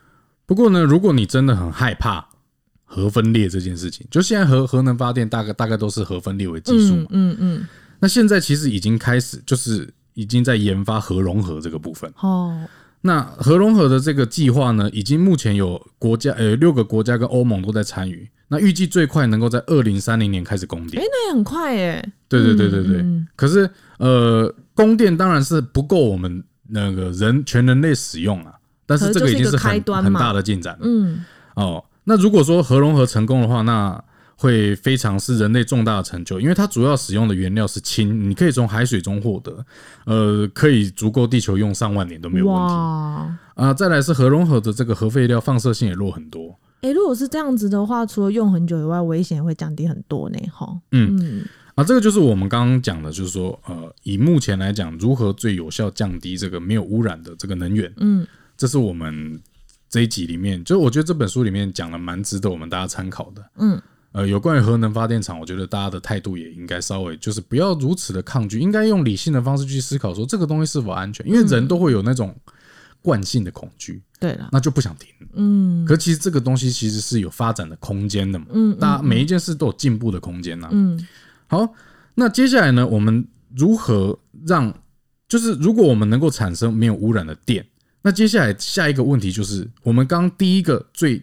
[0.46, 2.28] 不过呢，如果你真的很害怕
[2.84, 7.68] 核分裂这件事情，就现在核核能发电大概大概都是核分裂为技术嘛嗯，嗯嗯，
[8.00, 12.12] 那现在其实已经开始，就是已经在研发核融合这个部分。
[12.20, 12.68] 哦，
[13.06, 18.30] 那核融合的这个计划呢，已经目前有国家呃六个国家跟欧盟都在参与。
[18.48, 21.04] 那预计最快能够在二零三零年开始供电。
[21.04, 22.04] 那也很快耶。
[22.30, 22.98] 对对对对对。
[23.02, 28.54] 嗯可是呃，供电当然是不够我们那个人全人类使用啊，
[28.86, 30.82] 但是这个已经是很很大的进展了。
[30.84, 34.02] 嗯哦，那如果说核融合成功的话，那
[34.36, 39.66] 会非常是人类重大的成就，因为它主要使用的原料是氢，你可以从海水中获得，
[40.06, 42.74] 呃，可以足够地球用上万年都没有问题。
[42.74, 43.74] 哇，啊。
[43.74, 50.38] 再来是核融合的这个核废料放射性也弱很多，哎、如果是这样子的话，除了用很久以外，危险也会降低很多呢。
[50.52, 51.18] 哈，嗯。
[51.20, 51.46] 嗯。
[51.76, 58.28] 啊，这个就是我们刚刚讲的，就是说，呃，以目前来讲，如何最有效降低这个没有污染的这个能源，嗯。
[58.56, 59.42] 这是我们
[59.90, 63.44] 这一集里面，就我觉得这本书里面讲的蛮值得我们大家参考的。
[63.58, 63.82] 嗯
[64.14, 72.34] 呃，有关于核能发电厂，我觉得大家的态度也应该稍微就是不要如此的抗拒，应该用理性的方式去思考，说这个东西是否安全，因为人都会有那种
[73.02, 75.10] 惯性的恐惧，对了，那就不想停。
[75.34, 75.84] 嗯。
[75.84, 81.08] 可其实这个东西其实是有发展的空间的嘛，嗯大家每一件事都有进步的空间呐、嗯。
[81.48, 81.68] 好，
[82.14, 84.72] 那接下来呢，我们如何让
[85.28, 87.66] 就是如果我们能够产生没有污染的电，
[88.04, 91.20] 那接下来下一个问题就是，我们刚刚第一个最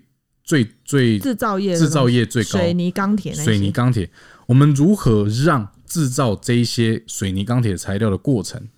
[0.51, 4.11] 最最制造业制造业最高水泥、钢铁水泥、钢铁，
[4.47, 8.69] 我们如何让制造这一些水泥、钢铁材料的过程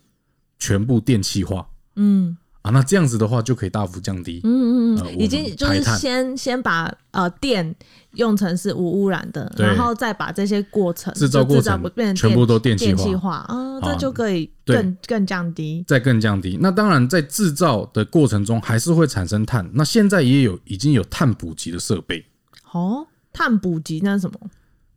[0.58, 1.66] 全部电气化？
[1.96, 2.70] 嗯啊？
[2.70, 4.40] 那这样子的话，就可以大幅降低。
[4.44, 7.75] 嗯嗯嗯，呃已经就是先先把呃电
[8.14, 15.85] 用成是无污染的，然后再把这些过程制造就过程全部都电电气化啊，这啊就可以更更降低。
[15.87, 16.59] 再更降低。
[16.61, 19.68] 那当然，在制造的过程中还是会产生碳。
[19.75, 22.25] 那现在也有已经有碳捕集的设备，
[22.72, 24.38] 哦，碳捕集那是什么？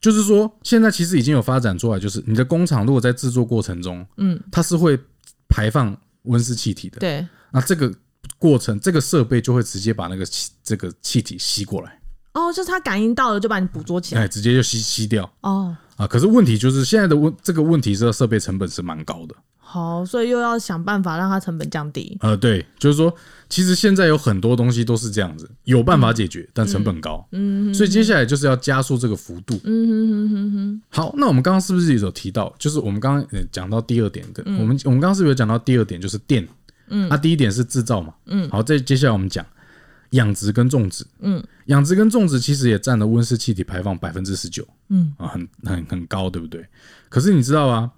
[0.02, 5.00] 就是说现在其实已经有发展出来，就是你的工厂如果在制作过程中，嗯，它是会
[5.50, 7.00] 排放温室气体的。
[7.00, 7.26] 对，
[7.56, 7.92] 那这个
[8.38, 12.00] 过程，这个设备就会直接把那个气这个气体吸过来，
[12.34, 14.22] 哦，就是它感应到了就把你捕捉起来。
[14.22, 16.06] 哎，直接就吸吸掉哦，啊。
[16.06, 19.36] 可是问题就是现在的问这个问题这个设备成本是蛮高的。
[19.68, 22.18] 好，所以又要想办法让它成本降低。
[22.22, 23.14] 呃，对，就是说，
[23.50, 27.28] 其实现在有很多东西都是这样子，有办法解决，但成本高。
[27.32, 29.60] 嗯所以接下来就是要加速这个幅度。
[29.64, 36.48] 嗯哼哼哼哼，好，那我们刚刚是不是也有提到，就是我们刚刚呃讲到第二点的，我们我们刚刚是不是有讲到第二点就是电？
[36.88, 37.10] 嗯。
[37.10, 39.46] 啊，第一点是制造嘛，嗯，好，再接下来我们讲
[40.12, 45.14] 养殖跟种植，嗯，养殖跟种植其实也占了温室气体排放百分之十九，嗯。
[45.18, 46.66] 啊，很很很高，对不对？
[47.10, 47.92] 可是你知道啊，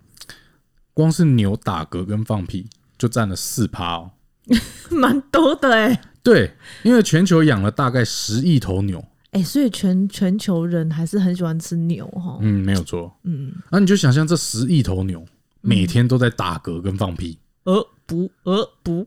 [0.93, 4.11] 光是牛打嗝跟放屁就占了四趴哦。
[4.89, 12.39] 蛮多的哎、对，因为全球养了大概十亿头牛，哎、所以全全球人还是很喜欢吃牛哈。
[12.41, 13.13] 嗯，没有错。
[13.23, 15.25] 嗯，那、你就想象这十亿头牛
[15.59, 19.05] 每天都在打嗝跟放屁，呃不呃不，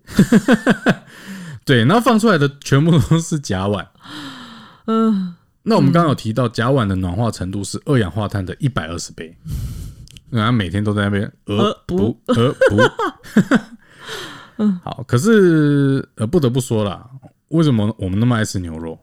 [1.64, 3.84] 对，然后放出来的全部都是甲烷。
[4.86, 9.36] 嗯、那我们刚刚有提到，甲烷的暖化程度是二氧化碳的一百二十倍，
[10.30, 12.78] 然后每天都在那边呃呃不呃不。
[14.84, 17.08] 好，可是呃不得不说啦，
[17.48, 18.98] 为什么我们那么爱吃牛肉，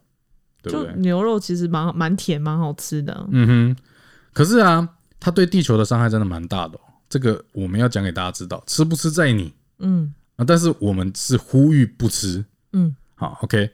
[0.62, 0.94] 对不就对？
[0.98, 3.26] 牛肉其实蛮蛮甜，蛮好吃的。
[3.32, 3.76] 嗯哼，
[4.32, 6.80] 可是啊，它对地球的伤害真的蛮大的、哦。
[7.08, 12.44] 这个我们要讲给大家知道，吃不吃在你嗯啊，但是我们是呼吁不吃。
[12.72, 13.70] 嗯好，OK。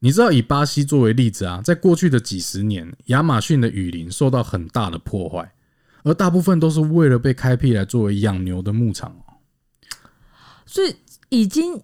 [0.00, 5.52] 你知道以巴西作为例子啊，在过去的几十年，亚马逊的雨林受到很大的破坏，
[6.04, 9.42] 而大部分都是为了被开辟来作为养牛的牧场哦。
[10.64, 10.94] 所以
[11.30, 11.82] 已经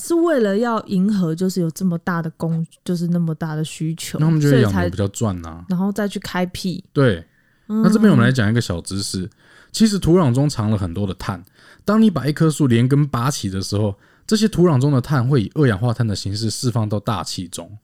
[0.00, 6.82] 是为了要迎合，就是有这么大的供，就是那么大的需求，那他们觉得养牛比较赚呐、然后再去开辟。
[6.94, 7.22] 对，
[7.66, 9.28] 嗯那这边我们来讲一个小知识，
[9.72, 11.42] 其实土壤中藏了很多的碳。
[11.84, 17.76] 当你把一棵树连根拔起的时候，这些土壤中的碳会以二氧化碳的形式释放到大气中。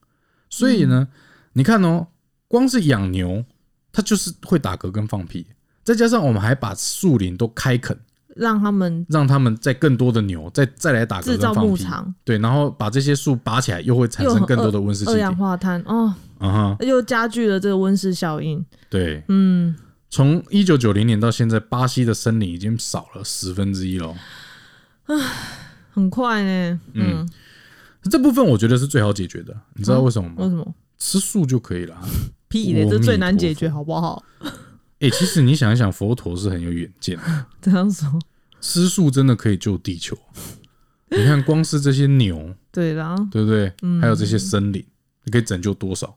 [0.49, 1.09] 所以呢，
[1.55, 2.07] 你看哦，
[2.47, 3.45] 光是养牛，
[3.93, 5.47] 它就是会打嗝跟放屁，
[5.83, 7.99] 再加上我们还把树林都开垦，
[8.37, 11.83] 让他们让他们再更多的牛再再来打嗝制造跟放屁。
[11.83, 15.13] 场，对，然后把这些树拔起来，又会产生更多的温室气体。
[15.13, 18.65] 二氧化碳哦，啊哈，又加剧了这个温室效应。
[18.89, 19.75] 对，嗯，
[20.11, 24.15] 从一九九零年到现在，巴西的森林已经少了十分之一了。
[25.91, 26.81] 很快呢。
[26.95, 27.29] 嗯，
[28.11, 30.35] 这部分我觉得是最好解决的，你知道为什么吗？
[30.39, 30.75] 为什么？
[30.99, 32.03] 吃素就可以了啊。
[32.49, 34.25] 屁嘞，这最难解决，好不好？
[35.01, 38.19] 哎、 其实你想一想，佛陀是很有远见的， 这样说，
[38.61, 40.17] 吃素真的可以救地球。
[41.11, 43.73] 你看，光是这些牛，对啦，对不对？
[44.01, 44.85] 还有这些森林，
[45.25, 46.17] 你可以拯救多少？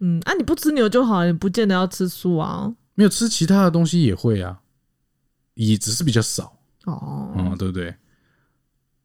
[0.00, 2.72] 嗯，啊，你不吃牛就好，你不见得要吃素啊。
[2.98, 4.58] 没有吃其他的东西也会啊，
[5.54, 6.52] 也只是比较少。
[6.84, 7.94] 哦，嗯、对不对？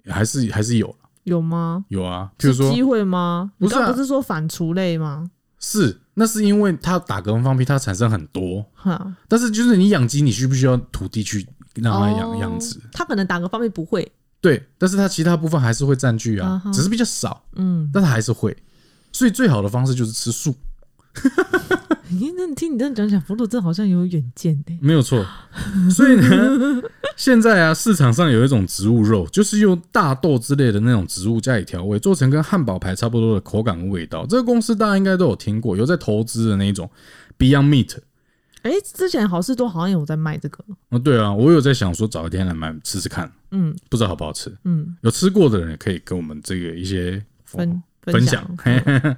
[0.08, 1.86] 还是还是有啦有吗？
[1.90, 3.52] 有啊，譬如说是机会吗？
[3.60, 3.92] 不是啊。
[3.92, 5.30] 不是说反刍类吗？
[5.60, 12.38] 是，那是因为它打嗝跟放屁，它产生很多，哈，但是就是你养鸡，你需不需要土地去让它养哦。
[12.42, 12.82] 养殖？
[12.92, 18.58] 它可能打嗝方面不会，对，但是它其他部分还是会占据啊，啊只是比较少，嗯，但它还是会。
[19.12, 20.56] 所以最好的方式就是吃素，
[22.10, 24.80] 你那你听你这样讲讲，福禄真好像有远见呢。
[24.82, 25.26] 没有错。
[25.90, 26.82] 所以呢，
[27.16, 34.26] 现在啊，市场上有一种植物肉，就是用大豆之类的那种植物加以调味，做成跟汉堡排差不多的口感跟味道。
[34.28, 36.90] 这个公司大家应该都有听过，有在投资的那一种
[37.40, 37.98] Beyond Meat。
[38.62, 44.56] 哎、之前好事多好像有在卖这个，哦，对啊，我有在想说找一天来买吃吃看，嗯不知道好不好吃。
[44.64, 49.18] 嗯，有吃过的人也可以跟我们这个一些分分享享。。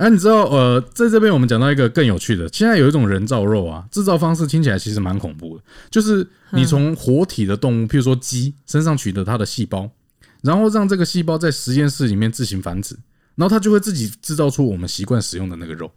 [0.00, 9.90] 啊，你知道呃，在这边我们讲到一个更有趣的，现在有一种人造肉啊，制造方式听起来其实蛮恐怖的，就是你从活体的动物，譬如说鸡身上取得它的细胞，
[10.40, 12.96] 然后让这个细胞在实验室里面自行繁殖，
[13.34, 15.92] 然后它就会自己制造出我们习惯使用的那个肉。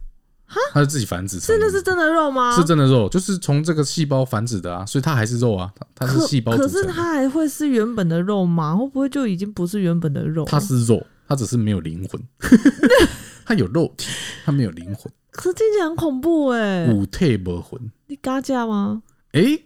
[0.73, 2.53] 它是自己繁殖，真的是真的肉吗？
[2.55, 6.67] 是真的肉，就是从这个细胞繁殖的啊，所以它还是肉啊，它它是可细胞可。
[6.67, 8.75] 是它还会是原本的肉吗？
[8.75, 10.43] 会不会就已经不是原本的肉？
[10.43, 12.21] 它是肉，它只是没有灵魂，
[13.45, 14.09] 它有肉体，
[14.45, 17.79] 它没有灵魂，可是听起来很恐怖哎、五退不魂。
[18.07, 19.01] 你嘎架吗？
[19.33, 19.65] 诶，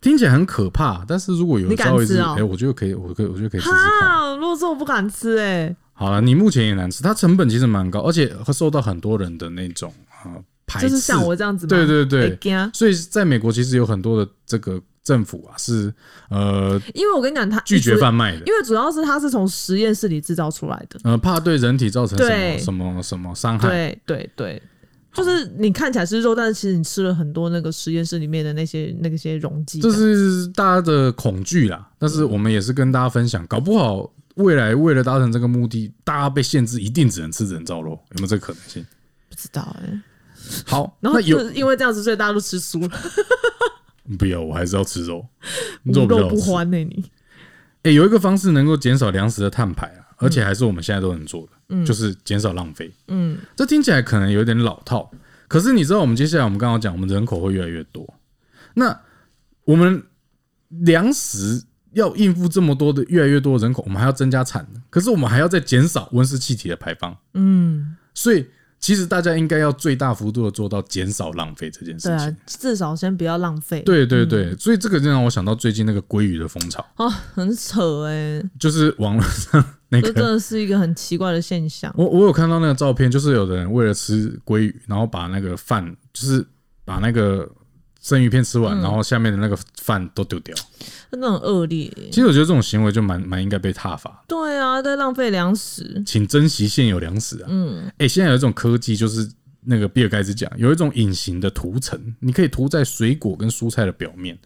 [0.00, 4.08] 听起来很可怕，但是如果有稍微是，吃哦诶，我觉得可以，我可以，我觉得可以试试看。
[4.08, 10.88] 哈，如果说我不敢吃哎、好了，你目前也难吃，它成本其实蛮高，而且会受到很多人的那种啊、呃排斥。
[10.88, 11.66] 就是像我这样子？
[11.66, 12.38] 对对对
[12.72, 15.92] 所以在美国其实有很多的这个政府啊是
[16.28, 18.38] 呃因为我跟你讲，他拒绝贩卖的。
[18.40, 21.00] 因为主要是它是从实验室里制造出来的。
[21.04, 24.62] 呃，怕对人体造成什么什么什么伤害，对对对，
[25.12, 29.80] 就是你看起来是肉，但是其实你吃了很多那个实验室里面的那些那些溶剂。
[29.80, 31.88] 这是大家的恐惧啦。
[31.98, 38.84] 但是我们也是跟大家分享，搞不好未来为了达成这个目的，大家被限制一定只能吃人造肉，有没有这个可能性？
[39.28, 40.02] 不知道哎、
[40.66, 42.88] 好，然后有就是因为这样子，所以大家都吃素了，
[44.16, 45.26] 不要，我还是要吃肉，
[45.84, 46.36] 无肉不。
[46.36, 47.04] 欢呢、你。
[47.82, 52.92] 哎、有一个方式能够减少粮食的碳排啊，而且还是我们现在都能做的，就是减少浪费。
[53.08, 55.10] 嗯，这听起来可能有点老套，
[55.48, 58.14] 可是你知道，我们接下来我们刚刚讲，我们人口会越来越多，
[58.74, 59.00] 那
[59.64, 60.02] 我们
[60.68, 68.46] 粮食要应付这么多的越来越多的人口，我们还要增加产能，可是我们还要再减少温室气体的排放，嗯，所以
[68.80, 72.26] 其实大家应该要最大幅度的做到减少浪费这件事情对。
[72.26, 73.82] 啊，至少先不要浪费。
[73.82, 80.32] 对对对，所以这个就让我想到最近那个鲑鱼的风潮，啊，很扯哎、就是网络上那这真个。
[80.32, 81.92] 的是一个很奇怪的现象。
[81.94, 86.46] 我我有看到那个照片，就是有的人为了吃鲑鱼，然后把那个饭，就是
[86.86, 87.46] 把那个
[88.00, 90.54] 生鱼片吃完，嗯然后下面的那个饭都丢掉。
[91.10, 96.02] 真的很恶劣欸、其实我觉得这种行为就蛮蛮应该被踏伐，对啊，在浪费粮食。
[96.06, 97.48] 请珍惜现有粮食啊。
[97.50, 99.28] 嗯，哎、现在有一种科技，就是
[99.62, 104.38] 那个比尔盖茨讲，有一种隐形的涂层，你可以涂在水果跟蔬菜的表面，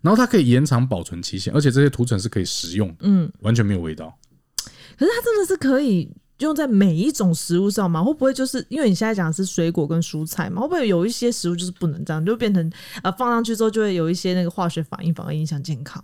[0.00, 4.18] 然后它可以延长保存期限，而且这些涂层是可以食用的，嗯，完全没有味道。
[4.98, 8.02] 可是它真的是可以用在每一种食物上吗？
[8.02, 10.60] 会不会就是因为你现在讲的是水果跟蔬菜嘛？
[10.62, 12.70] 会不会有一些食物就是不能这样，就变成
[13.02, 16.02] 呃放上去之后就会有一些那个化学反应，反而影响健康？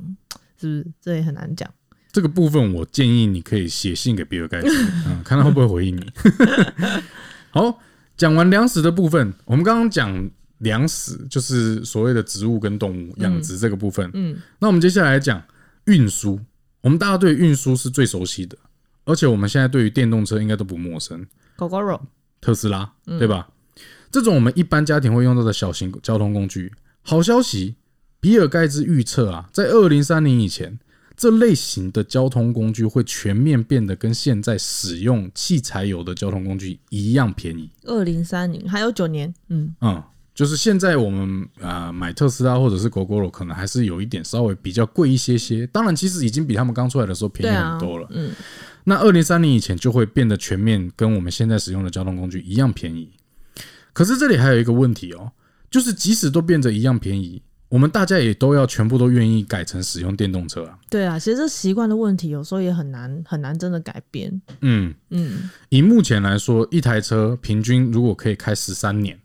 [0.58, 0.86] 是不是？
[1.00, 1.68] 这也很难讲。
[2.12, 4.68] 这个部分我建议你可以写信给比尔盖茨，
[5.08, 6.06] 嗯，看他会不会回应你。
[7.50, 7.78] 好，
[8.16, 14.10] 讲完粮食的部分，我们刚刚讲粮食就是所谓的植物跟动物养殖这个部分。
[14.12, 15.42] 嗯，那我们接下来讲
[15.86, 16.38] 运输，
[16.82, 18.56] 我们大家对运输是最熟悉的，
[19.04, 21.26] 而且我们现在对于电动车应该都不陌生，
[21.56, 22.00] 狗狗肉，
[22.40, 23.48] 特斯拉，对吧？
[24.10, 26.72] 这种我们一般家庭会用到的小型交通工具，
[27.02, 27.76] 好消息，
[28.20, 30.78] 比尔盖茨预测啊，在二零三零以前，
[31.16, 37.70] 这类型的交通工具会全面变得跟现在使用汽柴油的交通工具一样便宜。
[37.84, 40.02] 二零三零还有九年，嗯，嗯，
[40.34, 48.06] 就是现在我们啊、呃买特斯拉或者是 GoGo 可能还是有一点稍微比较贵一些些，当然其实已经比他们刚出来的时候便宜很多了。
[48.10, 48.30] 嗯，
[48.84, 53.10] 那二零三零以前就会变得全面跟我们现在使用的交通工具一样便宜。
[53.92, 55.32] 可是这里还有一个问题哦，
[55.70, 60.78] 就是即使都变得一样便宜，我们大家也都要全部都愿意改成使用电动车啊。
[60.90, 64.40] 对啊，其实这习惯的问题有时候也很难很难真的改变。
[64.62, 69.18] 嗯，嗯，以目前来说，一台车平均如果可以开十三年，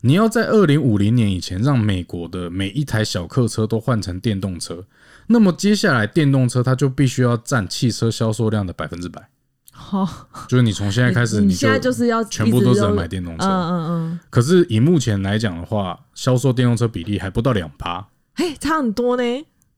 [0.00, 4.84] 你要在二零五零年以前让美国的每一台小客车都换成电动车，
[5.28, 9.28] 那么接下来电动车它就必须要占汽车销售量的百分之百。
[9.72, 13.44] 好，就是你从现在开始，你现在就是要全部都只能一直用买电动车。
[13.44, 18.08] 嗯嗯嗯，可是以目前来讲的话，销售电动车比例还不到两趴。
[18.34, 19.22] 嘿，差很多呢。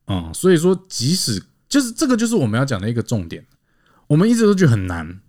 [0.07, 3.45] 嗯，所以说即使就是这个就是我们要讲的一个重点，
[4.07, 5.21] 我们一直都觉得很难，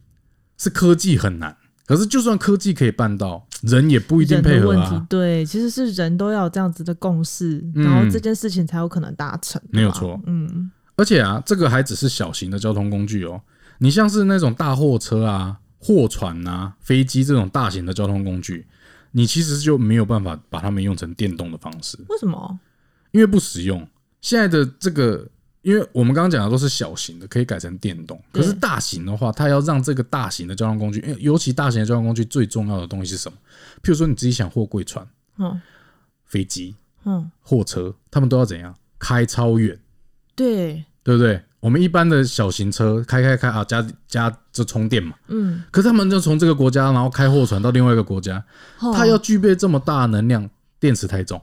[0.58, 1.58] 是科技很难。
[1.90, 9.60] 可是就算科技可以办到，人也不一定配合的问题啊。，对，其实是人都要有这样子的共识，嗯然后这件事情才有可能达成。
[9.72, 13.42] 没有错嗯，而且啊，这个还只是小型的交通工具哦。
[13.80, 18.68] 你像是那种大货车啊、货船啊、飞机这种大型的交通工具，
[19.14, 21.98] 你其实就没有办法把它们用成电动的方式。
[22.08, 22.60] 为什么？
[23.10, 23.88] 因为不实用。
[24.22, 25.28] 现在的这个，
[25.62, 28.22] 因为我们刚刚讲的都是小型的，可以改成电动。
[28.32, 33.38] 可是大型的话，它要让这个大型的交通工具，因为尤其大型的交通工具最重要的东西是什么？
[33.84, 35.08] 譬如说你自己想货柜船、
[35.38, 35.62] 嗯。
[36.26, 38.76] 飞机、嗯，货车，他们都要怎样？
[39.00, 39.80] 开超远，
[40.36, 41.42] 对，对不对？
[41.60, 45.16] 我们一般的小型车开开开啊，加加就充电嘛。
[45.28, 48.46] 嗯，可是他们就从这个国家，然后开货船到另外一个国家，
[48.80, 48.94] 哦。
[48.96, 50.48] 它要具备这么大能量，
[50.80, 51.42] 电池太重，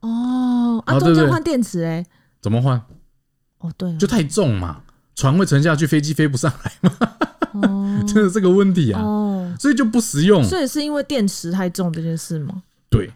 [0.00, 2.06] 哦啊，中间换电池哎，
[2.40, 2.82] 怎么换？
[3.62, 4.82] 哦对啊，就太重嘛，
[5.14, 6.90] 船会沉下去，飞机飞不上来，
[7.54, 10.42] 哦真的 这个问题啊，哦，所以就不实用。
[10.44, 12.62] 所以是因为电池太重这件事吗？
[12.90, 13.10] 对，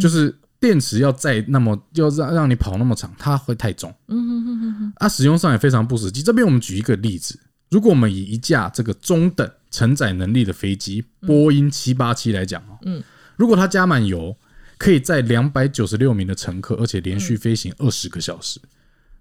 [0.00, 3.94] 就是电池要载那么要让让你跑那么长，它会太重。
[4.06, 6.22] 嗯哼哼哼哼，啊，使用上也非常不实际。
[6.22, 7.38] 这边我们举一个例子，
[7.70, 13.02] 如果我们以一架这个中等承载能力的飞机波音七八七来讲哦，嗯，
[13.36, 14.36] 如果它加满油，
[14.78, 18.60] 可以载两百九十六名的乘客，而且连续飞行二十个小时。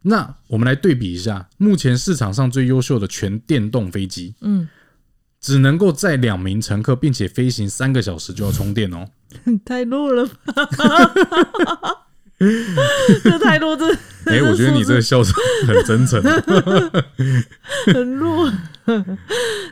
[0.07, 4.67] 那我们来对比一下，目前市场上最优秀的全电动飞机，嗯，
[5.41, 9.09] 只能够载两名乘客，并且飞行三个小时就要充电哦。
[9.65, 10.53] 太弱了吧？
[13.23, 13.85] 这太弱，这
[14.25, 15.33] 哎、我觉得你这个笑声
[15.65, 16.21] 很真诚。
[17.93, 18.51] 很弱。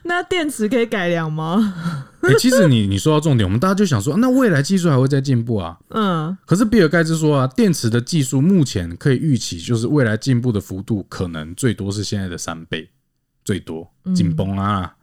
[0.03, 1.73] 那电池可以改良吗？
[2.21, 5.77] 哎、其实你你说到重点，我们大家就想说，那未来技术还会再进步啊？
[5.89, 12.89] 嗯可是比尔盖茨说啊，电池的技术目前可以预期，就是未来进步的幅度可能最多是现在的三倍，
[13.43, 14.95] 最多紧绷啊。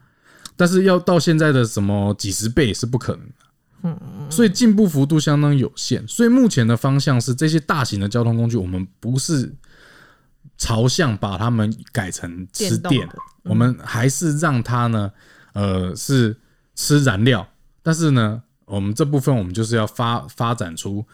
[0.57, 3.23] 但是要到现在的什么几十倍是不可能
[3.83, 4.31] 的。
[4.31, 6.07] 所以进步幅度相当有限。
[6.07, 9.53] 所以目前的方向是，这些大型的交通工具，我们不是
[10.57, 13.15] 朝向把它们改成吃电的，
[13.45, 15.13] 我们还是让它呢，
[15.53, 16.37] 呃，是
[16.75, 17.47] 吃燃料。
[17.83, 21.05] 但是呢，我们这部分我们就是要发发展出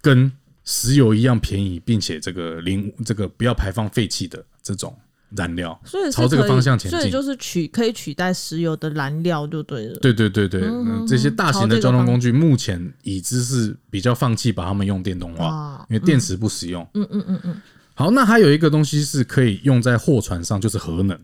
[0.00, 0.30] 跟
[0.64, 4.96] 石油一样便宜，并且这个零这个不要排放废气的这种
[5.36, 5.80] 燃料。
[5.84, 9.98] 所以是朝这个方向前进所以就是取可以取代石油的燃料就对了。
[10.00, 16.86] 对对对对，嗯这些大型的交通工具目前已知是比较放弃把它们用电动化，哇，因为电池不实用。
[16.94, 17.62] 嗯嗯嗯嗯，
[17.94, 21.18] 好，那还有一个东西是可以用在货船上，就是核能。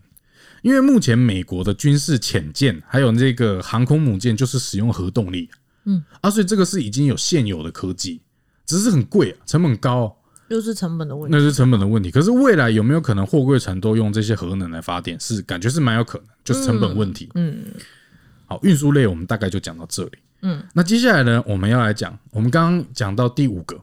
[0.61, 5.49] 因为目前美国的军事潜舰还有那个航空母舰就是使用核动力，
[5.85, 8.21] 嗯啊，所以这个是已经有现有的科技，
[8.65, 10.15] 只是很贵、啊，成本高哦、
[10.49, 11.37] 又是成本的问题。
[11.37, 12.11] 那是成本的问题。
[12.11, 15.19] 可是未来有没有可能货柜船都用这些核能来发电？
[15.19, 17.29] 是感觉是蛮有可能，就是成本问题。
[17.35, 17.63] 嗯
[18.45, 20.11] 好，运输类我们大概就讲到这里。
[20.41, 23.79] 嗯，那接下来呢，我们要来讲，我们刚刚讲到第五个，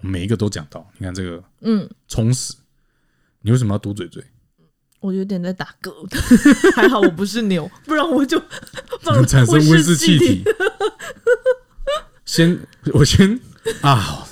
[0.00, 0.88] 每一个都讲到。
[0.98, 2.54] 你看这个嗯，充实，
[3.40, 4.22] 你为什么要嘟嘴嘴？
[5.00, 5.92] 我有点在打嗝，
[6.74, 8.40] 还好我不是牛，不然我就
[9.02, 10.44] 不然产生温室气体体。
[12.24, 12.58] 先，
[12.92, 13.38] 我先
[13.82, 14.26] 啊，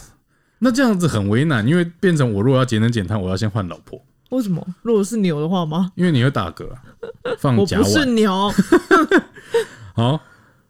[0.65, 4.67] 那这样子很为难，因为变成我如果要节能减碳，我要先换老婆，为什么？
[4.81, 5.93] 如果是牛的话吗？
[5.95, 6.83] 因为你会打嗝啊，
[7.39, 7.85] 放我不。
[7.85, 8.51] 是牛。
[9.95, 10.19] 好，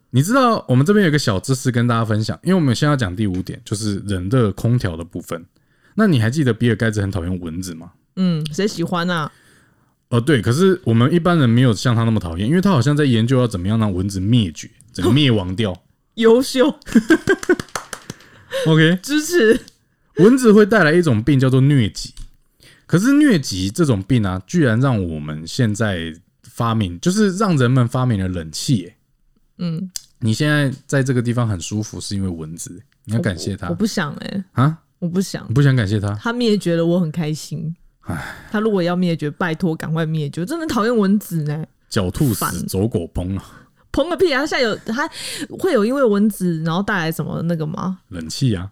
[0.09, 5.45] 你知道我们这边有一个小知识跟大家分享，因为我们现在要讲第五点，就是人的空调的部分。
[5.95, 7.91] 那你还记得比尔盖茨很讨厌蚊子吗？
[8.17, 9.31] 嗯，谁喜欢啊？
[10.09, 15.73] 哦，对，可是我们一般人没有像他那么讨厌，因为他好像在研究要怎么样让蚊子灭绝，整个灭亡掉。
[16.15, 16.67] 优秀，
[18.67, 19.61] OK，支持。
[20.17, 22.13] 蚊子会带来一种病叫做疟疾，
[22.85, 26.13] 可是疟疾这种病啊，居然让我们现在
[26.43, 28.95] 发明，就是让人们发明了冷气、耶
[29.57, 29.89] 嗯，
[30.19, 34.79] 你现在在这个地方很舒服，是因为蚊子，你要感谢它我不想哎、啊！
[34.99, 35.53] 我不想你。
[35.53, 36.13] 不想感谢它？
[36.15, 37.75] 它灭绝了，我很开心。
[38.01, 40.45] 唉它如果要灭绝，拜托赶快灭绝！
[40.45, 41.65] 真的讨厌蚊子呢。
[41.89, 43.64] 狡兔死，走狗烹啊！
[43.95, 44.45] 砰个屁啊！
[44.45, 45.09] 现在有它
[45.57, 47.97] 会有因为蚊子然后带来什么那个吗？
[48.09, 48.69] 冷气啊，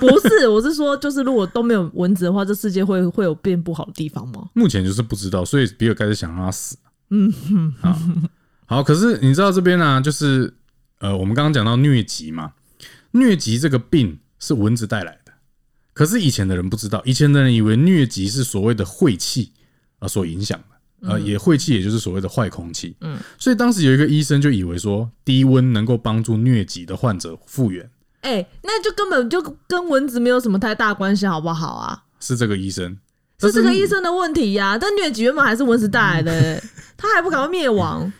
[0.00, 4.48] 不是，我是说，就是如果都没有蚊子的话，这世界会 会有变不好的地方吗？
[4.54, 6.78] 目前就是不知道，所以比尔盖茨想让它死。
[7.10, 7.30] 嗯，
[7.78, 7.98] 好，
[8.64, 10.54] 好，可是你知道这边呢、就是
[11.00, 12.52] 呃，我们刚刚讲到疟疾嘛，
[13.12, 15.32] 疟疾这个病是蚊子带来的，
[15.92, 19.52] 可是以前的人不知道，以前的人以为疟疾是所谓的晦气
[19.98, 20.73] 啊所影响的。
[21.06, 22.96] 呃，也晦气，也就是所谓的坏空气。
[23.00, 27.88] 嗯，所以当时有一个医生就以为说，低温能够帮助疟疾的患者复原，
[28.22, 32.04] 哎、那就根本就跟蚊子没有什么太大关系，好不好啊？
[32.20, 32.96] 是这个医生。
[33.40, 36.64] 是这个医生的问题呀、但疟疾原本还是蚊子带来的、欸
[36.96, 38.10] 他还不赶快灭亡，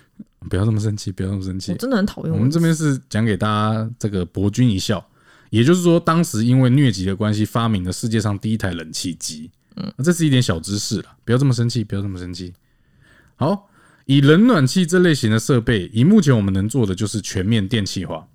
[0.51, 1.79] 不要这么生气，不要这么生气我。
[1.79, 2.51] 真的很讨厌我们。
[2.51, 5.03] 这边是讲给大家这个博君一笑，
[5.49, 9.51] 也就是说，当时因为疟疾的关系，发明了世界上第一台冷气机。
[9.77, 12.53] 嗯，这是一点小知识了，不要这么生气，不要这么生气。
[13.37, 13.69] 好，
[14.07, 18.29] 以冷暖气这类型的设备，以目前我们能做的就是全面电气化。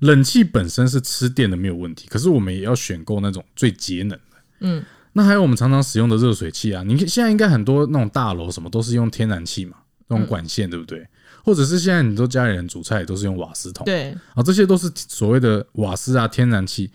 [0.00, 4.36] 冷气本身是吃电的没有问题，可是我们也要选购那种最节能的。
[4.60, 9.76] 嗯，那还有我们常常使用的热水器啊，你看现在应该很多那种大楼什么都是用天然气嘛，
[10.08, 11.06] 那种管线对不对？
[11.42, 13.84] 或者是现在很多家里人煮菜也都是用瓦斯桶。
[13.84, 16.90] 对，啊，这些都是所谓的瓦斯啊、天然气。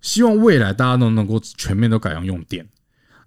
[0.00, 2.66] 希望未来大家都能够全面都改用用电。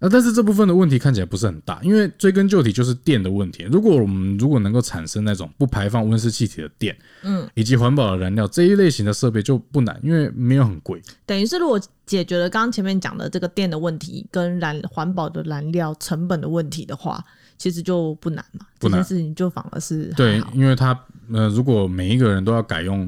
[0.02, 3.64] 啊，但是这部分的问题看起来不是很大，因为追根究底就是电的问题。
[3.72, 11.00] 如果我们如果能够产生那种不排放温室气体的电，嗯，以及环保的燃料这一类型的设备就不难，因为没有很贵。
[11.26, 17.24] 等于是如果解决了刚刚前面讲的这个电的问题跟燃环保的燃料成本的问题的话，
[17.60, 18.66] 其实就不难嘛。
[18.80, 21.00] 不难这件事情就反而是对，因为它
[21.32, 23.08] 呃，如果每一个人都要改用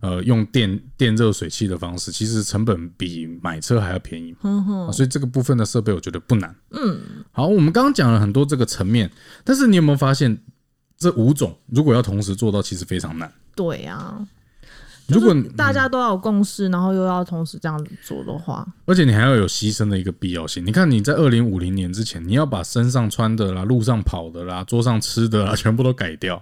[0.00, 4.34] 呃用电电热水器的方式，其实成本比买车还要便宜
[4.92, 6.54] 所以这个部分的设备我觉得不难。
[6.70, 7.00] 嗯，
[7.32, 9.10] 好，我们刚刚讲了很多这个层面，
[9.44, 10.36] 但是你有没有发现，
[10.98, 13.32] 这五种如果要同时做到，其实非常难。
[13.54, 14.26] 对啊。
[15.08, 20.64] 如果大家都要有共识，然后又要同时这样子做的话，而且你还要有牺牲的一个必要性。
[20.64, 26.40] 你看你在二零五零年之前，你要把身上穿的啦、路上跑的啦、桌上吃的啦，全部都改掉。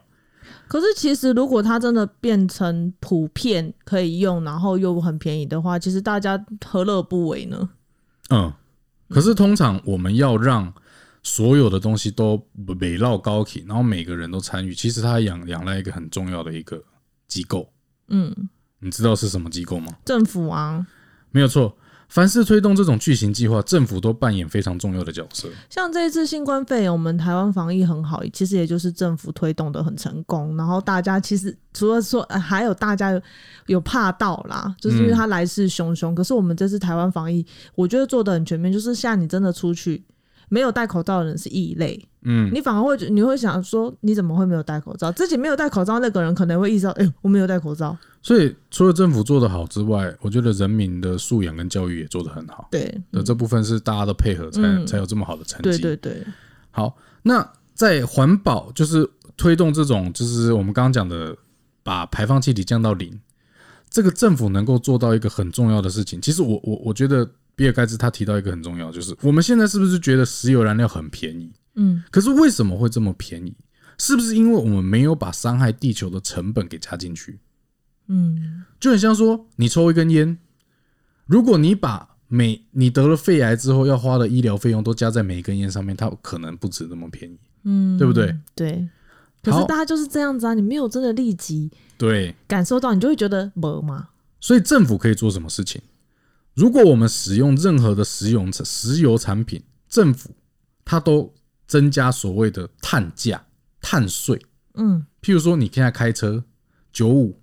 [0.68, 7.68] 可是其实如果它真的变成普遍可以用，然后又很便宜的话，其实大家何乐不为呢？
[8.30, 8.52] 嗯，
[9.08, 10.72] 可是通常我们要让
[11.22, 12.40] 所有的东西都
[12.80, 16.82] 围绕高铁，然后每个人都参与，其实它仰仰赖一个很重要的一个
[17.26, 17.68] 机构。
[18.08, 18.34] 嗯，
[18.78, 19.92] 你知道是什么机构吗？
[20.04, 20.86] 政府啊，
[21.30, 21.76] 没有错，
[22.08, 25.46] 凡是推动这种巨型计划，政府都扮演非常重要的角色。
[25.68, 30.56] 像这一次新冠肺炎，我们台湾防疫很好，其实也就是政府推动的很成功。
[30.56, 33.20] 然后大家其实除了说，呃还有大家有
[33.66, 36.14] 有怕到啦，就是因为它来势汹汹。
[36.14, 37.44] 可是我们这次台湾防疫，
[37.74, 40.02] 我觉得做的很全面，就是像你真的出去
[40.48, 45.12] 没有戴口罩的人是异类，嗯，你反而会觉你会想说，你怎么会没有戴口罩？
[45.12, 47.96] 自己没有戴口罩那个人可能会意识到，哎、我没有戴口罩。
[48.20, 52.68] 所以除了政府做得好之外，我觉得人民的素养跟教育也做得很好。
[52.70, 55.62] 对，的这部分是大家的配合才、嗯才有这么好的成绩。
[55.62, 56.24] 对对对，
[56.70, 61.36] 好，那在环保就是推动这种，就是我们刚刚讲的，
[61.82, 63.20] 把排放气体降到零，
[63.88, 66.20] 这个政府能够做到一个很重要的事情。
[66.20, 67.28] 其实我我我觉得
[67.58, 71.50] 比尔盖茨他提到一个很重要，就是我们现在是不是觉得石油燃料很便宜？
[71.74, 73.52] 嗯，可是为什么会这么便宜？
[73.98, 77.40] 是不是因为我们没有把伤害地球的成本给加进去？
[78.06, 80.38] 嗯，就很像说，你抽一根烟，
[81.26, 88.36] 如果你把每你得了肺癌之后要花的医疗费用都加在每一根烟上面，它可能不止那么便宜，嗯，对不对？
[88.54, 88.88] 对。
[89.42, 94.10] 可是大家就是这样子啊，你没有真的立即对，感受到，你就会觉得没嘛。
[94.38, 95.82] 所以政府可以做什么事情？
[96.58, 100.34] 如果我们使用任何的石油石油产品，政府
[100.84, 101.32] 它都
[101.68, 103.46] 增加所谓的碳价、
[103.80, 104.44] 碳税。
[104.74, 106.42] 嗯，譬如说，你现在开车
[106.92, 107.40] 九五，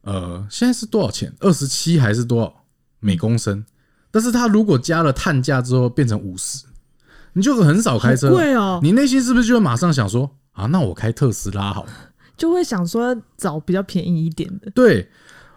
[0.00, 1.32] 呃，现在是多少钱？
[1.38, 2.64] 二十七还是多少
[2.98, 3.64] 每公升？
[4.10, 6.64] 但是它如果加了碳价之后变成五十，
[7.34, 11.92] 你就很少开车，贵哦，你内心是不是就会马上想说啊，那我开特斯拉好了？
[12.36, 14.68] 就会想说找比较便宜一点的。
[14.72, 15.08] 对，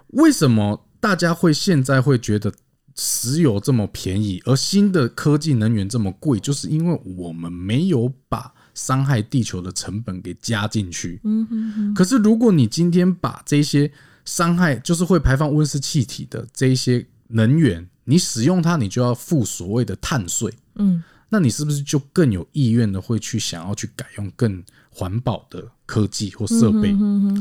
[0.10, 2.54] 为什么大家会现在会觉得
[2.95, 6.39] 石油这么便宜，而新的科技能源这么贵？
[6.39, 11.20] 就是因为我们没有把伤害地球的成本给加进去。
[11.24, 13.91] 嗯哼哼，可是如果你今天把这些
[14.26, 20.52] 伤害，就是会排放温室气体的这些能源，你使用它，你就要付所谓的碳税。
[20.76, 26.91] 嗯，那你是不是就更有意愿的会去想要去改用更环保的科技或设备？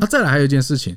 [0.00, 0.96] 那、再来还有一件事情，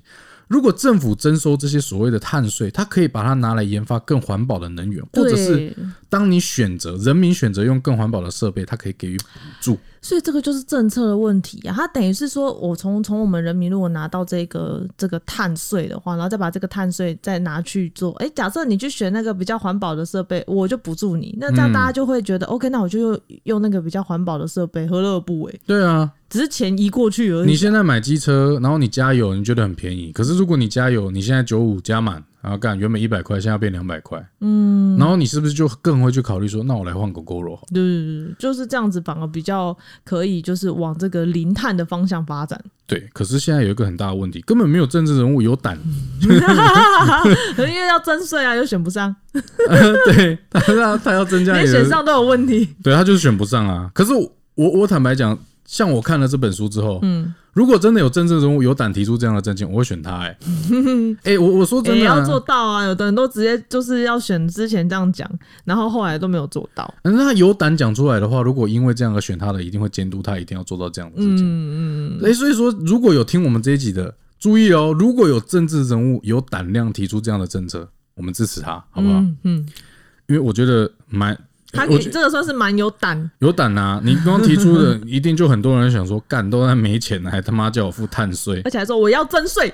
[0.50, 5.74] 如果政府征收这些所谓的碳税，它可以把它拿来研发更环保的能源，或者是，
[6.10, 9.78] 当你选择人民选择用更环保的设备，它可以给予补助。
[10.02, 11.74] 所以这个就是政策的问题啊。
[11.76, 25.62] 它等于是说，我从从我们人民如果拿到这个这个碳税的话，然后再把这个碳税再拿去做，哎，假设你去选那个比较环保的设备，我就补助你，那这样嗯大家就会觉得、OK，那我就用用那个比较环保的设备，何乐而不为？
[25.68, 27.48] 对啊，只是钱移过去而已。
[27.48, 30.12] 你现在买机车，然后你加油，你觉得很便宜。
[30.14, 37.60] 可是如果你加油，你现在九五加满，然后干原本一百块，现在变两百块，嗯，然后你是不是就更会去考虑说，那我来换狗狗肉？
[37.74, 42.60] 对对对，就是这样子，反而比较可以，就是往这个零碳的方向发展。
[42.88, 45.78] 对，可是现在有一个很大的问题，根本没有政治人物有胆，
[46.24, 46.30] 因
[47.60, 52.68] 为要征税啊，又选不上， 对他他他要增加连选上都有问题。
[52.82, 53.92] 对他就是选不上啊。
[53.94, 55.38] 可是我我我坦白讲，
[55.70, 60.36] 像我看了这本书之后，嗯，如果真的有政治人物有胆提出这样的政见，我会选他、欸。
[61.22, 62.86] 哎、 我我说真的、也要啊，做到啊！
[62.86, 65.30] 有的人都直接就是要选之前这样讲，
[65.66, 66.92] 然后后来都没有做到。
[67.04, 71.46] 那他有胆讲出来的话，如果因为这样而选他的，一定会监督他，一定要做到这样的事情。
[71.46, 79.20] 嗯嗯哎、所以说，如果有听我们这一集的，注意哦，如果有政治人物有胆量提出这样的政策，我们支持他，好不好？
[79.20, 79.68] 嗯嗯，
[80.28, 81.40] 因为我觉得蛮，
[81.72, 83.30] 他这个算是蛮有胆。
[83.40, 88.62] 有胆啊、你刚刚提出的，一定就很多人想说，干都在没钱了，还他妈叫我付碳税。
[88.66, 89.74] 而且还说我要征税，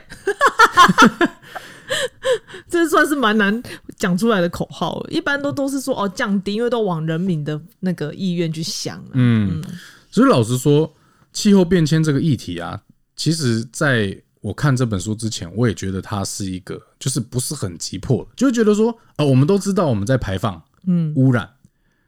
[2.68, 3.64] 这算是蛮难
[3.98, 9.12] 讲出来的口号，一般都都是说哦降低，因为都往人民的那个意愿去想啊。
[9.14, 9.64] 嗯，
[10.12, 10.94] 所以老实说，
[11.32, 12.82] 气候变迁这个议题啊，
[13.16, 21.50] 其实在我看这本书之前，我也觉得它是一个就是不是很急迫的，就觉得说啊、我们都知道我们在排放嗯污染，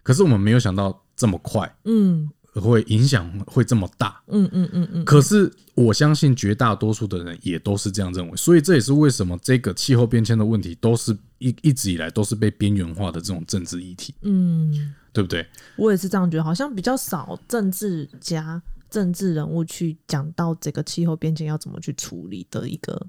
[0.08, 4.24] 可是我们没有想到这么快嗯会影响会这么大。
[4.28, 15.46] 嗯嗯嗯嗯，可是我相信绝大多数的人也都是这样认为，所以这也是为什么这个气候变迁的问题都是一一直以来都是被边缘化的这种政治议题，嗯，对不对？
[15.76, 23.06] 我也是这样觉得，好像比较少政治家、政治人物去讲到这个气候变迁要怎么去处理的一个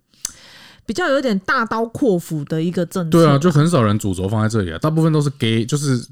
[0.84, 3.10] 比较有点大刀阔斧的一个政策。
[3.12, 6.06] 对啊，就很少人主轴放在这里啊，大部分都是给就是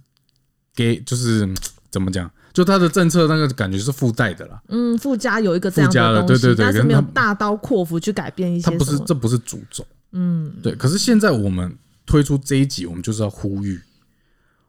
[0.76, 1.56] 给就是嗯
[1.90, 10.74] 怎么讲，就他的政策那个感觉是附带的啦，嗯，附加有一个这样的东西，了对对对但是没有大刀阔斧去改变一些他不是这不是诅咒，嗯对。
[10.74, 11.74] 可是现在我们
[12.04, 13.80] 推出这一集，我们就是要呼吁，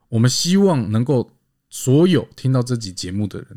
[0.09, 1.29] 我们希望能够
[1.69, 3.47] 所有听到这集节目的人，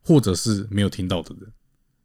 [0.00, 1.50] 或者是没有听到的人。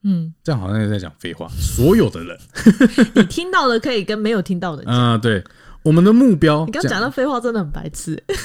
[0.03, 1.49] 嗯，这样好像也在讲废话。
[1.59, 2.37] 所有的人，
[3.15, 4.93] 你听到的可以跟没有听到的讲。
[4.93, 5.43] 嗯、对，
[5.83, 8.35] 我们的目标，你刚讲到废话真的很白痴、 欸，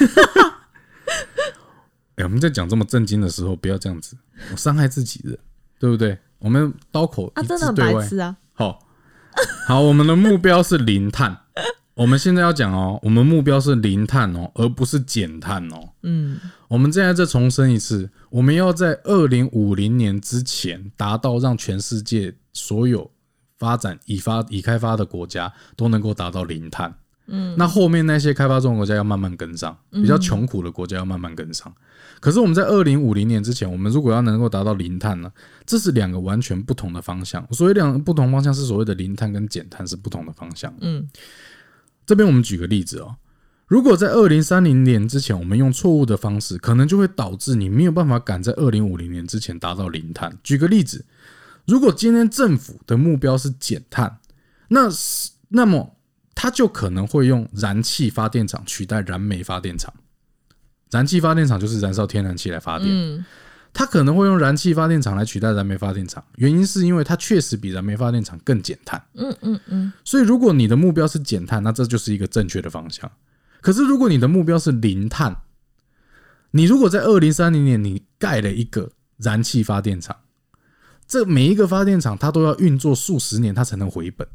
[2.15, 4.15] 哎、我们在讲这么震惊的时候，不要这样子，
[4.51, 5.37] 我伤害自己人，
[5.79, 6.17] 对不对？
[6.39, 7.75] 我们刀口啊，一真的很。
[7.75, 8.37] 白痴啊！
[8.53, 8.79] 好，
[9.67, 11.37] 好，我们的目标是零碳。
[11.95, 15.89] 我们现在要讲哦，我们目标是零碳哦，而不是减碳哦。
[16.03, 23.09] 嗯我们现在再重申一次，我们要在二零五零年之前达到让全世界所有
[23.57, 26.93] 发展已发已开发的国家都能够达到零碳。
[27.27, 31.73] 嗯，那后面那些开发中的国家要慢慢跟上，比较穷苦的国家要慢慢跟上。
[32.19, 35.31] 可是我们在二零五零年之前，我们如果要能够达到零碳呢，
[35.65, 37.45] 这是两个完全不同的方向。
[37.51, 40.73] 所以两个不同方向，是所谓的零碳跟减碳是不同的方向。
[40.81, 41.07] 嗯
[42.05, 43.15] 这边我们举个例子哦，
[43.67, 50.37] 如果在二零三零年之前，我们用错误的方式，可能就会导致你没有办法赶在二零五零年之前达到零碳。
[50.43, 51.03] 举个例子，
[51.65, 54.19] 如果今天政府的目标是减碳，
[54.67, 55.94] 那是那么
[56.35, 59.91] 它就可能会用燃气发电厂取代燃煤发电厂。
[60.91, 63.25] 燃气发电厂就是燃烧天然气来发电，嗯
[63.77, 69.03] 它可能会用燃气发电厂来取代燃煤发电厂，原因是因为它确实比燃煤发电厂更减碳。
[69.15, 73.11] 嗯嗯嗯，所以，如果你的目标是减碳，那这就是一个正确的方向。
[73.59, 75.35] 可是，如果你的目标是零碳，
[76.51, 80.15] 你如果在二零三零年你盖了一个燃气发电厂，
[81.05, 84.25] 这每一个发电厂它都要运作数十年，它才能回本。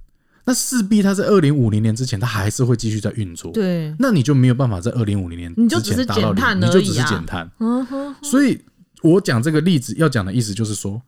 [0.44, 3.52] 那势必它在二零五零年之前，它还是会继续在运作。
[3.52, 7.50] 对，那你就没有办法在二零五零年你就只是之前达到零，减碳你就只是而已啊减碳。
[7.58, 8.60] 嗯哼，所以
[9.02, 11.02] 我讲这个例子要讲的意思就是说，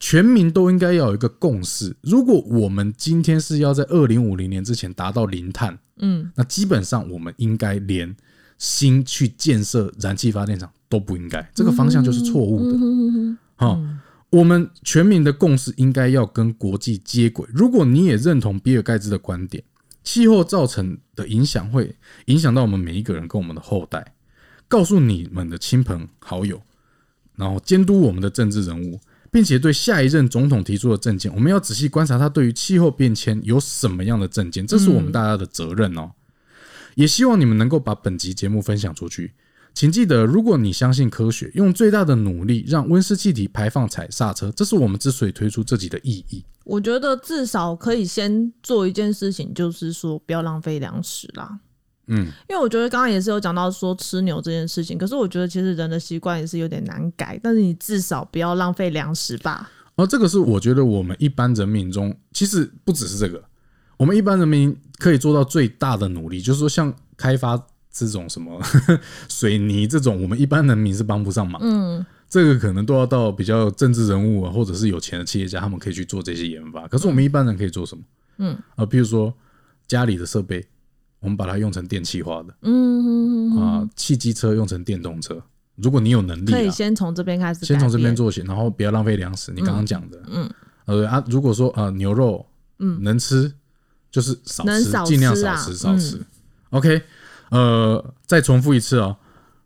[0.00, 1.94] 全民都应该要有一个共识。
[2.02, 8.14] 如果我们今天是要在二零五零年之前达到零碳，嗯那基本上我们应该连
[8.58, 12.76] 新去建设燃气发电厂都不应该，这个方向就是错误的。
[12.76, 13.80] 嗯哼哼哈、
[14.32, 17.46] 我们全民的共识应该要跟国际接轨。
[17.52, 19.62] 如果你也认同比尔盖茨的观点，
[20.02, 24.14] 气候造成的影响会影响到我们每一个人跟我们的后代，
[24.68, 26.62] 告诉你们的亲朋好友，
[27.36, 28.98] 然后监督我们的政治人物，
[29.30, 36.10] 并且对下一任总统提出的政见，我们要仔细观察他对于气候变迁有什么样的政见，这是我们大家的责任哦。
[36.94, 39.32] 也希望你们能够把本集节目分享出去。
[39.74, 46.44] 请记得，如果你相信科学，用最大的努力让温室气体排放踩刹车，这是我们之所以推出这集的意义。
[46.64, 51.58] 我觉得至少可以先做一件事情，就是说不要浪费粮食啦。
[52.08, 59.70] 嗯，因为我觉得刚刚也是有讲到说吃牛这件事情，可是我觉得其实人的习惯也是有点难改，但是你至少不要浪费粮食吧。
[59.96, 63.42] 而这个是我觉得我们一般人民中，其实不只是这个，
[63.96, 67.56] 我们一般人民可以做到最大的努力，就是说像开发
[67.92, 68.60] 这种什么
[69.28, 71.60] 水泥这种，我们一般人民是帮不上忙。
[71.62, 76.88] 嗯这个可能都要到比较政治人物啊，或者是有钱的企业家，他们可以去做这些研发。
[76.88, 78.02] 可是我们一般人可以做什么？
[78.38, 79.30] 嗯啊，比如说
[79.86, 80.66] 家里的设备，
[81.20, 85.42] 我们把它用成电气化的嗯，啊，汽机车用成电动车。
[85.76, 88.16] 如果你有能力可以啊，先从这边开始，先从这边。
[88.16, 89.52] 做起，然后不要浪费粮食。
[89.54, 90.50] 你刚刚讲的，嗯
[90.86, 92.46] 呃啊，如果说啊牛肉
[92.78, 93.52] 嗯，能吃，
[94.10, 96.18] 就是少吃，尽量少吃，少吃。
[96.70, 97.02] OK，
[97.52, 99.16] 呃，再重复一次哦。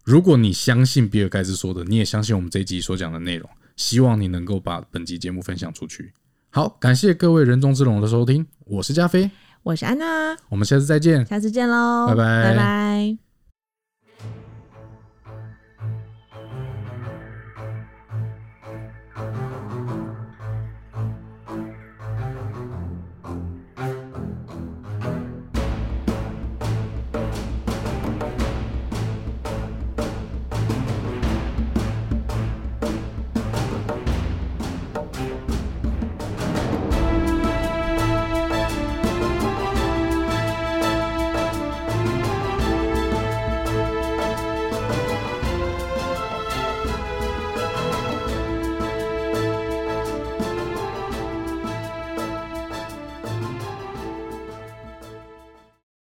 [0.04, 6.12] 如果你相信比尔盖茨说的，你也相信我们这一集所讲的内容，希望你能够把本集节目分享出去。
[6.50, 9.30] 好，感谢各位人中之龙的收听，我是加菲，
[9.62, 11.24] 我是安娜，我们下次再见。
[11.26, 13.25] 下次见喽，拜拜拜拜。